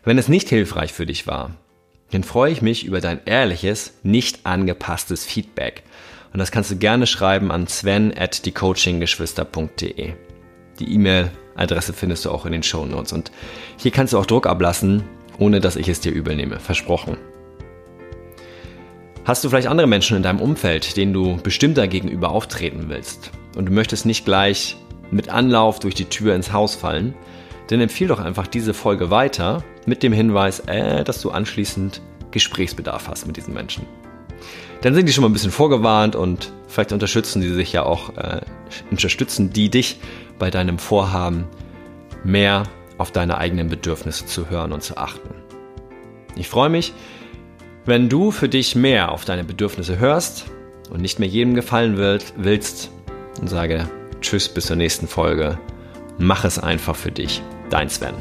wenn 0.04 0.18
es 0.18 0.28
nicht 0.28 0.50
hilfreich 0.50 0.92
für 0.92 1.06
dich 1.06 1.26
war, 1.26 1.52
dann 2.12 2.26
freue 2.26 2.52
ich 2.52 2.62
mich 2.62 2.86
über 2.86 3.00
dein 3.00 3.22
ehrliches, 3.24 3.94
nicht 4.04 4.46
angepasstes 4.46 5.24
Feedback. 5.24 5.84
Und 6.34 6.40
das 6.40 6.52
kannst 6.52 6.70
du 6.70 6.76
gerne 6.76 7.08
schreiben 7.08 7.54
an 7.54 7.68
sven 7.68 8.14
at 8.18 8.46
diecoachinggeschwister.de. 8.46 10.12
Die 10.80 10.94
E-Mail-Adresse 10.94 11.94
findest 11.94 12.26
du 12.26 12.32
auch 12.32 12.46
in 12.46 12.52
den 12.52 12.64
Show 12.64 12.86
Notes. 12.86 13.14
Und 13.14 13.32
hier 13.78 13.92
kannst 13.92 14.12
du 14.12 14.18
auch 14.18 14.26
Druck 14.26 14.46
ablassen, 14.46 15.04
ohne 15.40 15.62
dass 15.62 15.78
ich 15.78 15.88
es 15.88 16.02
dir 16.02 16.12
übel 16.12 16.36
nehme. 16.36 16.60
Versprochen. 16.60 17.16
Hast 19.24 19.46
du 19.46 19.50
vielleicht 19.50 19.68
andere 19.68 19.88
Menschen 19.88 20.18
in 20.18 20.24
deinem 20.24 20.42
Umfeld, 20.42 20.98
denen 20.98 21.14
du 21.14 21.38
bestimmter 21.38 21.88
gegenüber 21.88 22.32
auftreten 22.32 22.90
willst 22.90 23.32
und 23.56 23.68
du 23.68 23.72
möchtest 23.72 24.06
nicht 24.06 24.26
gleich 24.26 24.76
mit 25.12 25.30
Anlauf 25.30 25.80
durch 25.80 25.95
die 25.95 26.06
Tür 26.06 26.36
ins 26.36 26.52
Haus 26.54 26.76
fallen, 26.76 27.13
dann 27.67 27.82
empfehle 27.82 28.10
doch 28.10 28.19
einfach 28.19 28.47
diese 28.47 28.74
Folge 28.74 29.12
weiter 29.12 29.63
mit 29.86 30.04
dem 30.04 30.13
Hinweis, 30.13 30.62
äh, 30.62 31.04
dass 31.04 31.21
du 31.21 31.32
anschließend 31.32 32.02
Gesprächsbedarf 32.32 33.08
hast 33.08 33.28
mit 33.28 33.38
diesen 33.38 33.54
Menschen. 33.54 33.86
Dann 34.82 34.95
sind 34.95 35.08
die 35.08 35.13
schon 35.13 35.21
mal 35.21 35.30
ein 35.30 35.34
bisschen 35.34 35.52
vorgewarnt 35.52 36.15
und 36.15 36.52
vielleicht 36.67 36.91
unterstützen 36.91 37.41
die 37.41 37.50
sich 37.50 37.71
ja 37.71 37.84
auch, 37.84 38.17
äh, 38.17 38.41
unterstützen 38.89 39.52
die 39.54 39.69
dich 39.69 40.00
bei 40.39 40.50
deinem 40.50 40.80
Vorhaben, 40.80 41.45
mehr 42.24 42.63
auf 42.97 43.12
deine 43.12 43.38
eigenen 43.38 43.69
Bedürfnisse 43.69 44.26
zu 44.26 44.50
hören 44.50 44.71
und 44.71 44.84
zu 44.84 44.97
achten. 44.97 45.30
Ich 46.36 46.50
freue 46.50 46.69
mich, 46.69 46.93
wenn 47.86 48.10
du 48.10 48.32
für 48.32 48.50
dich 48.50 48.76
mehr 48.76 49.12
auf 49.12 49.26
deine 49.26 49.43
Bedürfnisse 49.43 50.00
hörst 50.00 50.45
und 50.89 51.02
nicht 51.02 51.19
mehr 51.19 51.30
jedem 51.30 51.56
gefallen 51.56 51.97
willst, 51.97 52.91
und 53.39 53.47
sage 53.47 53.89
Tschüss 54.21 54.47
bis 54.47 54.67
zur 54.67 54.75
nächsten 54.75 55.07
Folge. 55.07 55.60
Mach 56.17 56.45
es 56.45 56.60
einfach 56.60 56.95
für 56.95 57.12
dich. 57.12 57.41
Dein 57.69 57.89
Sven. 57.89 58.13